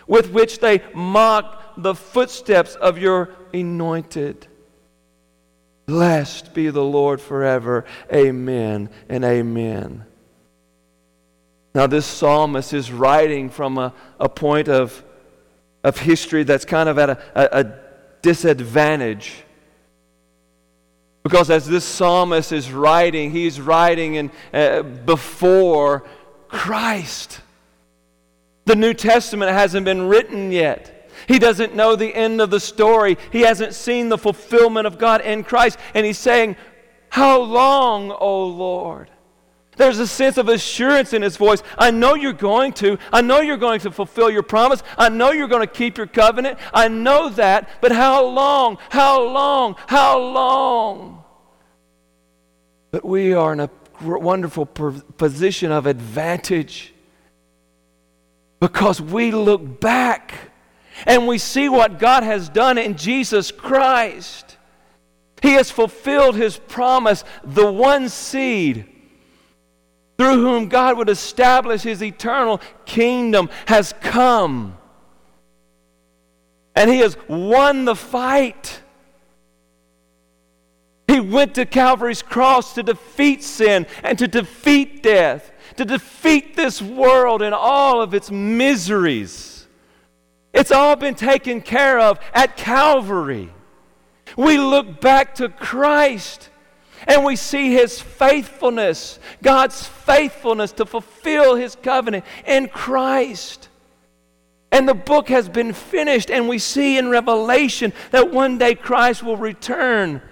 with 0.07 0.31
which 0.31 0.61
they 0.61 0.81
mock 0.95 1.75
the 1.77 1.95
footsteps 1.95 2.77
of 2.77 2.99
your 2.99 3.31
anointed. 3.53 4.47
Blessed 5.91 6.55
be 6.55 6.71
the 6.71 6.85
Lord 6.85 7.21
forever. 7.21 7.85
Amen 8.15 8.91
and 9.09 9.25
amen. 9.25 10.05
Now, 11.75 11.89
this 11.89 12.07
psalmist 12.07 12.73
is 12.73 12.93
writing 12.93 13.51
from 13.51 13.77
a, 13.77 13.93
a 14.21 14.29
point 14.29 14.69
of, 14.69 15.03
of 15.83 15.99
history 15.99 16.45
that's 16.45 16.65
kind 16.65 16.89
of 16.89 16.97
at 16.97 17.11
a, 17.11 17.19
a, 17.35 17.61
a 17.63 17.75
disadvantage. 18.23 19.43
Because 21.25 21.51
as 21.51 21.67
this 21.67 21.85
psalmist 21.85 22.53
is 22.53 22.71
writing, 22.71 23.33
he's 23.33 23.61
writing 23.61 24.15
in, 24.15 24.31
uh, 24.55 24.83
before 24.83 26.05
Christ. 26.47 27.41
The 28.65 28.77
New 28.77 28.95
Testament 28.95 29.51
hasn't 29.51 29.85
been 29.85 30.03
written 30.03 30.53
yet. 30.53 31.00
He 31.27 31.39
doesn't 31.39 31.75
know 31.75 31.97
the 31.97 32.15
end 32.15 32.41
of 32.41 32.51
the 32.51 32.61
story. 32.61 33.19
He 33.33 33.43
hasn't 33.43 33.75
seen 33.75 34.09
the 34.09 34.19
fulfillment 34.19 34.87
of 34.87 34.99
God 34.99 35.21
in 35.21 35.45
Christ. 35.45 35.79
And 35.95 36.05
he's 36.07 36.19
saying, 36.19 36.57
How 37.09 37.41
long, 37.41 38.11
O 38.11 38.47
Lord? 38.47 39.11
There's 39.77 39.99
a 39.99 40.07
sense 40.07 40.37
of 40.37 40.51
assurance 40.51 41.15
in 41.15 41.23
his 41.23 41.39
voice. 41.39 41.63
I 41.79 41.91
know 41.91 42.15
you're 42.15 42.35
going 42.35 42.75
to. 42.75 42.99
I 43.11 43.23
know 43.23 43.41
you're 43.41 43.57
going 43.57 43.81
to 43.81 43.91
fulfill 43.91 44.31
your 44.31 44.43
promise. 44.43 44.83
I 44.99 45.09
know 45.09 45.31
you're 45.31 45.49
going 45.49 45.67
to 45.67 45.73
keep 45.73 45.97
your 45.97 46.07
covenant. 46.07 46.59
I 46.75 46.89
know 46.89 47.31
that. 47.31 47.71
But 47.81 47.93
how 47.93 48.27
long? 48.27 48.77
How 48.91 49.23
long? 49.23 49.77
How 49.87 50.19
long? 50.19 51.25
But 52.91 53.07
we 53.07 53.33
are 53.33 53.55
in 53.55 53.61
a 53.61 53.71
wonderful 54.03 54.67
position 54.67 55.73
of 55.73 55.87
advantage 55.87 56.93
because 58.61 59.01
we 59.01 59.31
look 59.31 59.81
back 59.81 60.50
and 61.07 61.27
we 61.27 61.39
see 61.39 61.69
what 61.69 61.99
God 61.99 62.23
has 62.23 62.49
done 62.49 62.79
in 62.79 62.97
Jesus 62.97 63.51
Christ. 63.51 64.57
He 65.43 65.53
has 65.53 65.71
fulfilled 65.71 66.37
his 66.37 66.59
promise, 66.59 67.25
the 67.43 67.71
one 67.71 68.09
seed 68.09 68.87
through 70.19 70.43
whom 70.43 70.69
God 70.69 70.99
would 70.99 71.09
establish 71.09 71.81
his 71.81 72.03
eternal 72.03 72.61
kingdom 72.85 73.49
has 73.67 73.95
come. 74.03 74.77
And 76.77 76.91
he 76.91 76.99
has 76.99 77.17
won 77.27 77.87
the 77.87 77.97
fight. 77.97 78.83
He 81.09 81.21
went 81.21 81.55
to 81.55 81.65
Calvary's 81.65 82.21
cross 82.21 82.75
to 82.75 82.83
defeat 82.83 83.43
sin 83.43 83.87
and 84.03 84.19
to 84.19 84.29
defeat 84.29 85.03
death, 85.03 85.51
to 85.77 85.87
defeat 85.87 86.55
this 86.55 86.83
world 86.83 87.41
and 87.41 87.55
all 87.55 88.03
of 88.03 88.13
its 88.13 88.31
miseries. 88.31 89.60
It's 90.53 90.73
all 90.73 90.97
been 90.97 91.15
taken 91.15 91.61
care 91.61 91.99
of 91.99 92.19
at 92.35 92.57
Calvary. 92.57 93.53
We 94.37 94.59
look 94.59 95.01
back 95.01 95.37
to 95.37 95.49
Christ 95.49 96.51
and 97.07 97.25
we 97.25 97.37
see 97.37 97.73
his 97.73 98.01
faithfulness, 98.01 99.19
God's 99.43 99.87
faithfulness 99.87 100.73
to 100.73 100.87
fulfill 100.87 101.55
his 101.55 101.77
covenant 101.77 102.25
in 102.47 102.69
Christ. 102.69 103.69
And 104.73 104.89
the 104.89 104.95
book 104.95 105.29
has 105.31 105.49
been 105.49 105.73
finished, 105.73 106.31
and 106.31 106.49
we 106.49 106.59
see 106.59 106.97
in 106.97 107.09
Revelation 107.09 107.93
that 108.13 108.31
one 108.31 108.59
day 108.59 108.75
Christ 108.75 109.23
will 109.23 109.37
return 109.37 110.23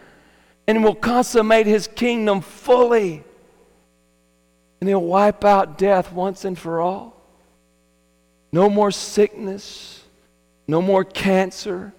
and 0.67 0.85
will 0.85 0.95
consummate 0.95 1.67
his 1.67 1.89
kingdom 1.89 2.41
fully. 2.41 3.25
And 4.81 4.89
he'll 4.89 5.03
wipe 5.03 5.45
out 5.45 5.77
death 5.77 6.13
once 6.13 6.45
and 6.45 6.57
for 6.57 6.81
all. 6.81 7.21
No 8.53 8.71
more 8.71 8.93
sickness, 8.93 9.98
no 10.69 10.83
more 10.83 11.03
cancer, 11.03 11.93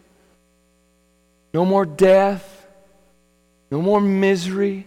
no 1.53 1.65
more 1.65 1.85
death, 1.85 2.67
no 3.71 3.81
more 3.81 3.99
misery. 3.99 4.85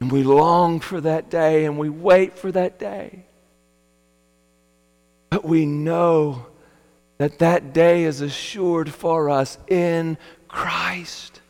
And 0.00 0.12
we 0.12 0.22
long 0.22 0.80
for 0.80 1.00
that 1.00 1.30
day 1.30 1.64
and 1.64 1.78
we 1.78 1.90
wait 1.90 2.38
for 2.38 2.52
that 2.52 2.78
day. 2.78 3.24
But 5.30 5.44
we 5.44 5.66
know 5.66 6.46
that 7.18 7.40
that 7.40 7.72
day 7.72 8.04
is 8.04 8.20
assured 8.20 8.90
for 8.92 9.28
us 9.28 9.58
in 9.66 10.16
Christ. 10.48 11.40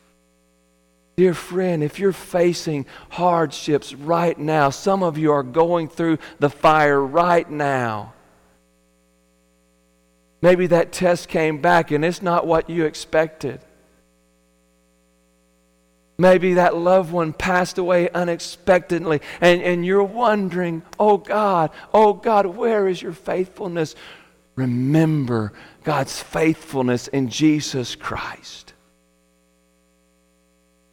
Dear 1.17 1.33
friend, 1.33 1.83
if 1.83 1.99
you're 1.99 2.13
facing 2.13 2.85
hardships 3.09 3.93
right 3.93 4.37
now, 4.37 4.69
some 4.69 5.03
of 5.03 5.17
you 5.17 5.31
are 5.31 5.43
going 5.43 5.87
through 5.87 6.19
the 6.39 6.49
fire 6.49 7.01
right 7.01 7.49
now. 7.49 8.13
Maybe 10.41 10.67
that 10.67 10.91
test 10.91 11.29
came 11.29 11.61
back 11.61 11.91
and 11.91 12.05
it's 12.05 12.21
not 12.21 12.45
what 12.45 12.69
you 12.69 12.85
expected. 12.85 13.59
Maybe 16.19 16.55
that 16.55 16.75
loved 16.75 17.11
one 17.11 17.31
passed 17.31 17.77
away 17.77 18.09
unexpectedly, 18.09 19.21
and, 19.39 19.61
and 19.61 19.85
you're 19.85 20.03
wondering, 20.03 20.81
oh 20.99 21.17
God, 21.17 21.69
oh 21.93 22.13
God, 22.13 22.47
where 22.47 22.87
is 22.87 22.99
your 22.99 23.13
faithfulness? 23.13 23.95
Remember 24.55 25.53
God's 25.83 26.19
faithfulness 26.19 27.07
in 27.07 27.29
Jesus 27.29 27.93
Christ. 27.93 28.73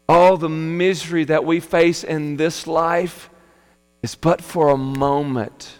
All 0.06 0.36
the 0.36 0.50
misery 0.50 1.24
that 1.24 1.46
we 1.46 1.60
face 1.60 2.04
in 2.04 2.36
this 2.36 2.66
life 2.66 3.30
is 4.02 4.14
but 4.14 4.42
for 4.42 4.68
a 4.68 4.76
moment. 4.76 5.72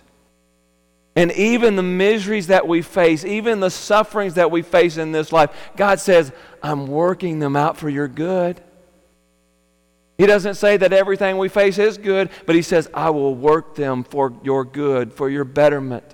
And 1.16 1.30
even 1.32 1.76
the 1.76 1.82
miseries 1.82 2.48
that 2.48 2.66
we 2.66 2.82
face, 2.82 3.24
even 3.24 3.60
the 3.60 3.70
sufferings 3.70 4.34
that 4.34 4.50
we 4.50 4.62
face 4.62 4.96
in 4.96 5.12
this 5.12 5.30
life, 5.30 5.50
God 5.76 6.00
says, 6.00 6.32
I'm 6.62 6.88
working 6.88 7.38
them 7.38 7.54
out 7.54 7.76
for 7.76 7.88
your 7.88 8.08
good. 8.08 8.60
He 10.18 10.26
doesn't 10.26 10.54
say 10.54 10.76
that 10.76 10.92
everything 10.92 11.38
we 11.38 11.48
face 11.48 11.78
is 11.78 11.98
good, 11.98 12.30
but 12.46 12.56
He 12.56 12.62
says, 12.62 12.88
I 12.92 13.10
will 13.10 13.34
work 13.34 13.74
them 13.76 14.02
for 14.02 14.32
your 14.42 14.64
good, 14.64 15.12
for 15.12 15.28
your 15.28 15.44
betterment. 15.44 16.04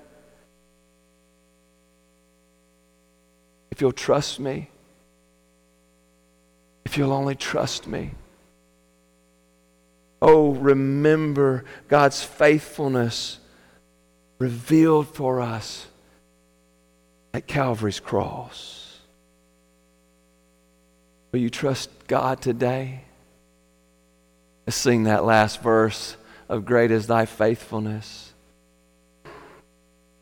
If 3.70 3.80
you'll 3.80 3.92
trust 3.92 4.38
me, 4.38 4.68
if 6.84 6.98
you'll 6.98 7.12
only 7.12 7.36
trust 7.36 7.86
me. 7.86 8.12
Oh, 10.20 10.52
remember 10.52 11.64
God's 11.88 12.22
faithfulness 12.22 13.38
revealed 14.40 15.06
for 15.06 15.40
us 15.40 15.86
at 17.32 17.46
Calvary's 17.46 18.00
cross. 18.00 18.98
Will 21.30 21.38
you 21.38 21.50
trust 21.50 21.90
God 22.08 22.40
today? 22.40 23.02
Let's 24.66 24.76
sing 24.76 25.04
that 25.04 25.24
last 25.24 25.62
verse 25.62 26.16
of 26.48 26.64
Great 26.64 26.90
is 26.90 27.06
Thy 27.06 27.26
Faithfulness. 27.26 28.32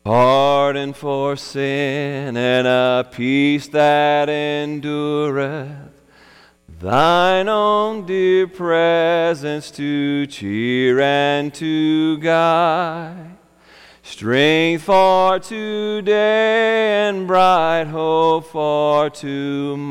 Pardon 0.03 0.93
for 0.93 1.35
sin 1.35 2.37
and 2.37 2.67
a 2.67 3.07
peace 3.11 3.67
that 3.69 4.29
endureth 4.29 5.99
Thine 6.79 7.49
own 7.49 8.05
dear 8.05 8.47
presence 8.47 9.69
to 9.71 10.25
cheer 10.27 11.01
and 11.01 11.53
to 11.55 12.17
guide, 12.19 13.38
strength 14.09 14.83
for 14.83 15.37
today 15.39 17.07
and 17.07 17.27
bright 17.27 17.83
hope 17.85 18.47
for 18.47 19.07
tomorrow. 19.11 19.85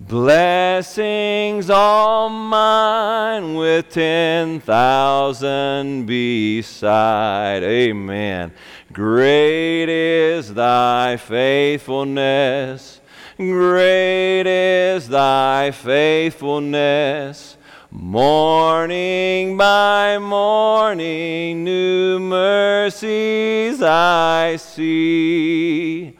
Blessings 0.00 1.68
all 1.68 2.30
mine 2.30 3.54
with 3.54 3.90
ten 3.90 4.60
thousand 4.60 6.06
beside. 6.06 7.62
Amen. 7.62 8.52
Great 8.90 9.90
is 9.90 10.54
thy 10.54 11.18
faithfulness. 11.18 13.02
Great 13.36 14.46
is 14.46 15.08
thy 15.08 15.70
faithfulness. 15.72 17.58
Morning 17.92 19.56
by 19.56 20.16
morning, 20.18 21.64
new 21.64 22.20
mercies 22.20 23.82
I 23.82 24.54
see. 24.54 26.16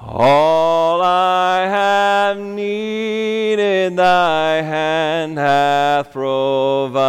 All 0.00 1.00
I 1.00 1.68
have 1.68 2.38
needed, 2.38 3.94
thy 3.94 4.62
hand 4.62 5.38
hath 5.38 6.10
provided. 6.10 7.04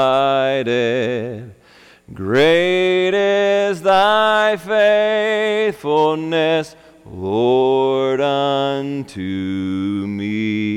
Great 2.14 3.16
is 3.16 3.82
thy 3.82 4.58
faithfulness, 4.58 6.76
Lord, 7.04 8.22
unto 8.22 10.06
me. 10.08 10.73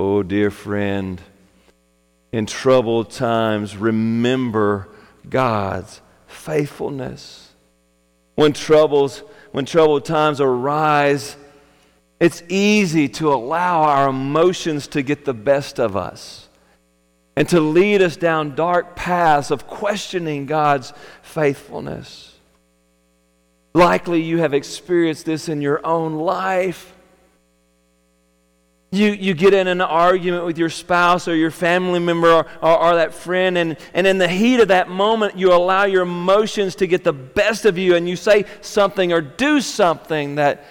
Oh, 0.00 0.22
dear 0.22 0.52
friend, 0.52 1.20
in 2.30 2.46
troubled 2.46 3.10
times, 3.10 3.76
remember 3.76 4.88
God's 5.28 6.00
faithfulness. 6.28 7.50
When 8.36 8.52
troubles, 8.52 9.24
when 9.50 9.64
troubled 9.64 10.04
times 10.04 10.40
arise, 10.40 11.36
it's 12.20 12.44
easy 12.48 13.08
to 13.08 13.32
allow 13.32 13.82
our 13.82 14.08
emotions 14.08 14.86
to 14.86 15.02
get 15.02 15.24
the 15.24 15.34
best 15.34 15.80
of 15.80 15.96
us 15.96 16.48
and 17.34 17.48
to 17.48 17.60
lead 17.60 18.00
us 18.00 18.16
down 18.16 18.54
dark 18.54 18.94
paths 18.94 19.50
of 19.50 19.66
questioning 19.66 20.46
God's 20.46 20.92
faithfulness. 21.22 22.36
Likely 23.74 24.22
you 24.22 24.38
have 24.38 24.54
experienced 24.54 25.26
this 25.26 25.48
in 25.48 25.60
your 25.60 25.84
own 25.84 26.14
life. 26.14 26.94
You, 28.90 29.10
you 29.10 29.34
get 29.34 29.52
in 29.52 29.66
an 29.66 29.82
argument 29.82 30.46
with 30.46 30.56
your 30.56 30.70
spouse 30.70 31.28
or 31.28 31.36
your 31.36 31.50
family 31.50 32.00
member 32.00 32.30
or, 32.30 32.46
or, 32.62 32.78
or, 32.78 32.94
that 32.94 33.12
friend, 33.12 33.58
and, 33.58 33.76
and 33.92 34.06
in 34.06 34.16
the 34.16 34.28
heat 34.28 34.60
of 34.60 34.68
that 34.68 34.88
moment, 34.88 35.36
you 35.36 35.52
allow 35.52 35.84
your 35.84 36.02
emotions 36.02 36.74
to 36.76 36.86
get 36.86 37.04
the 37.04 37.12
best 37.12 37.66
of 37.66 37.76
you, 37.76 37.96
and 37.96 38.08
you 38.08 38.16
say 38.16 38.46
something 38.62 39.12
or 39.12 39.20
do 39.20 39.60
something 39.60 40.36
that 40.36 40.64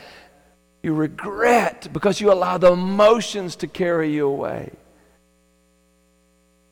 you 0.81 0.93
regret 0.93 1.89
because 1.93 2.19
you 2.19 2.31
allow 2.31 2.57
the 2.57 2.71
emotions 2.71 3.55
to 3.57 3.67
carry 3.67 4.11
you 4.11 4.27
away. 4.27 4.71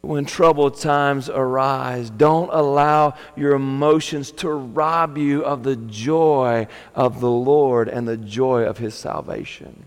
When 0.02 0.26
troubled 0.26 0.80
times 0.80 1.30
arise, 1.30 2.10
don't 2.10 2.50
allow 2.52 3.16
your 3.36 3.54
emotions 3.54 4.32
to 4.34 4.50
rob 4.50 5.18
you 5.18 5.44
of 5.44 5.64
the 5.64 5.76
joy 5.76 6.68
of 6.96 7.20
the 7.20 7.30
Lord 7.30 7.88
and 7.88 8.08
the 8.08 8.18
joy 8.18 8.64
of 8.64 8.80
His 8.80 8.96
salvation. 8.96 9.86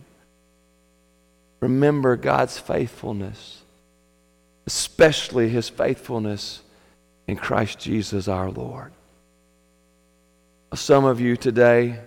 Remember 1.61 2.17
God's 2.17 2.59
faithfulness, 2.59 3.63
especially 4.67 5.49
his 5.49 5.69
faithfulness 5.69 6.63
in 7.27 7.37
Christ 7.37 7.79
Jesus 7.79 8.29
our 8.29 8.51
Lord. 8.51 8.93
Some 10.75 11.05
of 11.05 11.21
you 11.21 11.37
today, 11.37 11.99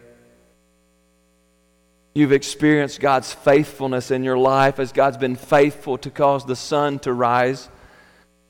you've 2.13 2.31
experienced 2.31 2.99
God's 2.99 3.33
faithfulness 3.33 4.11
in 4.11 4.23
your 4.23 4.37
life 4.37 4.79
as 4.79 4.91
God's 4.91 5.17
been 5.17 5.35
faithful 5.35 5.97
to 5.99 6.09
cause 6.09 6.45
the 6.45 6.55
sun 6.55 6.99
to 6.99 7.11
rise 7.11 7.69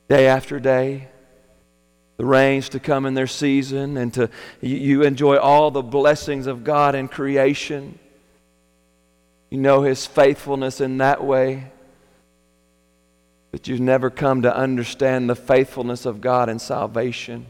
day 0.08 0.26
after 0.26 0.60
day, 0.60 1.08
the 2.18 2.26
rains 2.26 2.68
to 2.70 2.78
come 2.80 3.06
in 3.06 3.14
their 3.14 3.26
season, 3.26 3.96
and 3.96 4.12
to 4.14 4.28
you 4.60 5.02
enjoy 5.02 5.36
all 5.36 5.70
the 5.70 5.82
blessings 5.82 6.46
of 6.46 6.62
God 6.62 6.94
in 6.94 7.08
creation. 7.08 7.98
You 9.52 9.58
know 9.58 9.82
His 9.82 10.06
faithfulness 10.06 10.80
in 10.80 10.96
that 10.96 11.22
way. 11.22 11.70
But 13.50 13.68
you've 13.68 13.80
never 13.80 14.08
come 14.08 14.40
to 14.42 14.56
understand 14.56 15.28
the 15.28 15.36
faithfulness 15.36 16.06
of 16.06 16.22
God 16.22 16.48
in 16.48 16.58
salvation. 16.58 17.44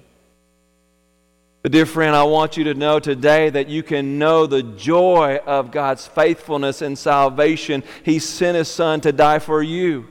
But, 1.62 1.70
dear 1.70 1.86
friend, 1.86 2.16
I 2.16 2.24
want 2.24 2.56
you 2.56 2.64
to 2.64 2.74
know 2.74 2.98
today 2.98 3.50
that 3.50 3.68
you 3.68 3.84
can 3.84 4.18
know 4.18 4.48
the 4.48 4.64
joy 4.64 5.38
of 5.46 5.70
God's 5.70 6.04
faithfulness 6.04 6.82
in 6.82 6.96
salvation. 6.96 7.84
He 8.04 8.18
sent 8.18 8.56
His 8.56 8.66
Son 8.66 9.00
to 9.02 9.12
die 9.12 9.38
for 9.38 9.62
you, 9.62 10.08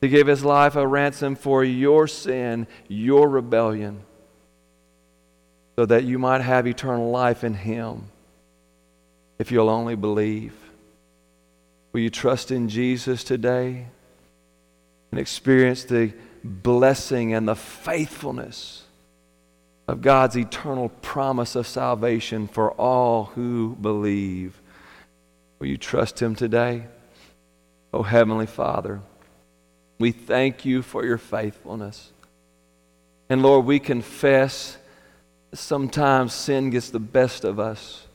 to 0.00 0.08
give 0.08 0.28
His 0.28 0.44
life 0.44 0.76
a 0.76 0.86
ransom 0.86 1.34
for 1.34 1.64
your 1.64 2.06
sin, 2.06 2.68
your 2.86 3.28
rebellion, 3.28 4.04
so 5.74 5.86
that 5.86 6.04
you 6.04 6.20
might 6.20 6.42
have 6.42 6.68
eternal 6.68 7.10
life 7.10 7.42
in 7.42 7.54
Him 7.54 8.08
if 9.42 9.50
you'll 9.50 9.68
only 9.68 9.96
believe. 9.96 10.54
Will 11.92 11.98
you 11.98 12.10
trust 12.10 12.52
in 12.52 12.68
Jesus 12.68 13.24
today 13.24 13.86
and 15.10 15.18
experience 15.18 15.82
the 15.82 16.12
blessing 16.44 17.34
and 17.34 17.48
the 17.48 17.56
faithfulness 17.56 18.84
of 19.88 20.00
God's 20.00 20.36
eternal 20.36 20.90
promise 20.90 21.56
of 21.56 21.66
salvation 21.66 22.46
for 22.46 22.70
all 22.74 23.32
who 23.34 23.76
believe? 23.80 24.62
Will 25.58 25.66
you 25.66 25.76
trust 25.76 26.22
Him 26.22 26.36
today? 26.36 26.84
Oh, 27.92 28.04
Heavenly 28.04 28.46
Father, 28.46 29.00
we 29.98 30.12
thank 30.12 30.64
you 30.64 30.82
for 30.82 31.04
your 31.04 31.18
faithfulness. 31.18 32.12
And 33.28 33.42
Lord, 33.42 33.64
we 33.64 33.80
confess 33.80 34.78
sometimes 35.52 36.32
sin 36.32 36.70
gets 36.70 36.90
the 36.90 37.00
best 37.00 37.42
of 37.42 37.58
us 37.58 38.06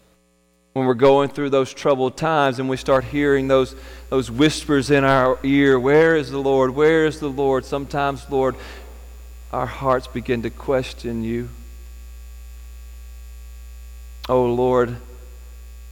when 0.77 0.85
we're 0.85 0.93
going 0.93 1.27
through 1.27 1.49
those 1.49 1.73
troubled 1.73 2.15
times 2.15 2.59
and 2.59 2.69
we 2.69 2.77
start 2.77 3.03
hearing 3.03 3.47
those, 3.47 3.75
those 4.09 4.29
whispers 4.29 4.91
in 4.91 5.03
our 5.03 5.39
ear 5.41 5.79
Where 5.79 6.15
is 6.15 6.29
the 6.29 6.37
Lord? 6.37 6.75
Where 6.75 7.07
is 7.07 7.19
the 7.19 7.29
Lord? 7.29 7.65
Sometimes, 7.65 8.29
Lord, 8.29 8.55
our 9.51 9.65
hearts 9.65 10.05
begin 10.05 10.43
to 10.43 10.51
question 10.51 11.23
you. 11.23 11.49
Oh, 14.29 14.45
Lord, 14.45 14.97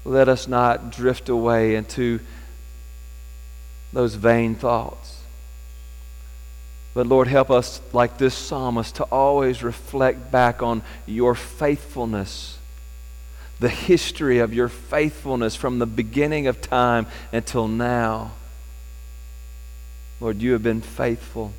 let 0.04 0.30
us 0.30 0.48
not 0.48 0.92
drift 0.92 1.30
away 1.30 1.74
into 1.74 2.20
those 3.92 4.14
vain 4.14 4.54
thoughts. 4.54 5.22
But 6.94 7.08
Lord, 7.08 7.28
help 7.28 7.50
us, 7.50 7.82
like 7.92 8.20
this 8.20 8.36
psalmist, 8.36 8.98
to 8.98 9.04
always 9.06 9.64
reflect 9.64 10.32
back 10.32 10.62
on 10.62 10.84
your 11.08 11.34
faithfulness 11.34 12.55
the 13.60 13.70
history 13.70 14.40
of 14.40 14.54
your 14.54 14.68
faithfulness 14.68 15.56
from 15.56 15.80
the 15.80 15.86
beginning 15.86 16.48
of 16.48 16.62
time 16.62 17.08
until 17.32 17.68
now. 17.68 18.32
Lord, 20.20 20.42
you 20.42 20.54
have 20.54 20.64
been 20.64 20.82
faithful. 20.82 21.54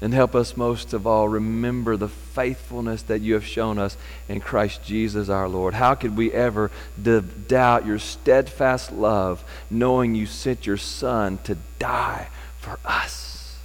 And 0.00 0.14
help 0.14 0.36
us 0.36 0.56
most 0.56 0.92
of 0.92 1.08
all 1.08 1.28
remember 1.28 1.96
the 1.96 2.08
faithfulness 2.08 3.02
that 3.02 3.20
you 3.20 3.34
have 3.34 3.44
shown 3.44 3.78
us 3.78 3.96
in 4.28 4.40
Christ 4.40 4.84
Jesus 4.84 5.28
our 5.28 5.48
Lord. 5.48 5.74
How 5.74 5.96
could 5.96 6.16
we 6.16 6.32
ever 6.32 6.70
doubt 7.02 7.84
your 7.84 7.98
steadfast 7.98 8.92
love 8.92 9.42
knowing 9.68 10.14
you 10.14 10.26
sent 10.26 10.66
your 10.66 10.76
Son 10.76 11.38
to 11.44 11.56
die 11.80 12.28
for 12.60 12.78
us? 12.84 13.58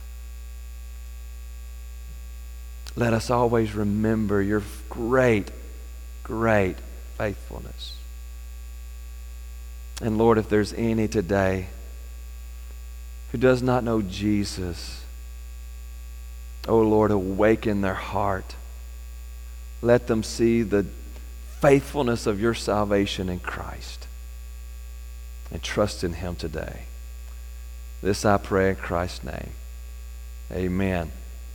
Let 2.95 3.13
us 3.13 3.29
always 3.29 3.73
remember 3.75 4.41
your 4.41 4.63
great 4.89 5.51
great 6.23 6.75
faithfulness. 7.17 7.97
And 10.01 10.17
Lord, 10.17 10.37
if 10.37 10.49
there's 10.49 10.73
any 10.73 11.07
today 11.07 11.67
who 13.31 13.37
does 13.37 13.61
not 13.61 13.83
know 13.83 14.01
Jesus, 14.01 15.03
oh 16.67 16.81
Lord, 16.81 17.11
awaken 17.11 17.81
their 17.81 17.93
heart. 17.93 18.55
Let 19.81 20.07
them 20.07 20.23
see 20.23 20.61
the 20.61 20.85
faithfulness 21.59 22.27
of 22.27 22.39
your 22.39 22.53
salvation 22.53 23.29
in 23.29 23.39
Christ 23.39 24.07
and 25.51 25.61
trust 25.61 26.03
in 26.03 26.13
Him 26.13 26.35
today. 26.35 26.83
This 28.01 28.25
I 28.25 28.37
pray 28.37 28.69
in 28.69 28.75
Christ's 28.75 29.23
name. 29.23 29.51
Amen. 30.51 31.11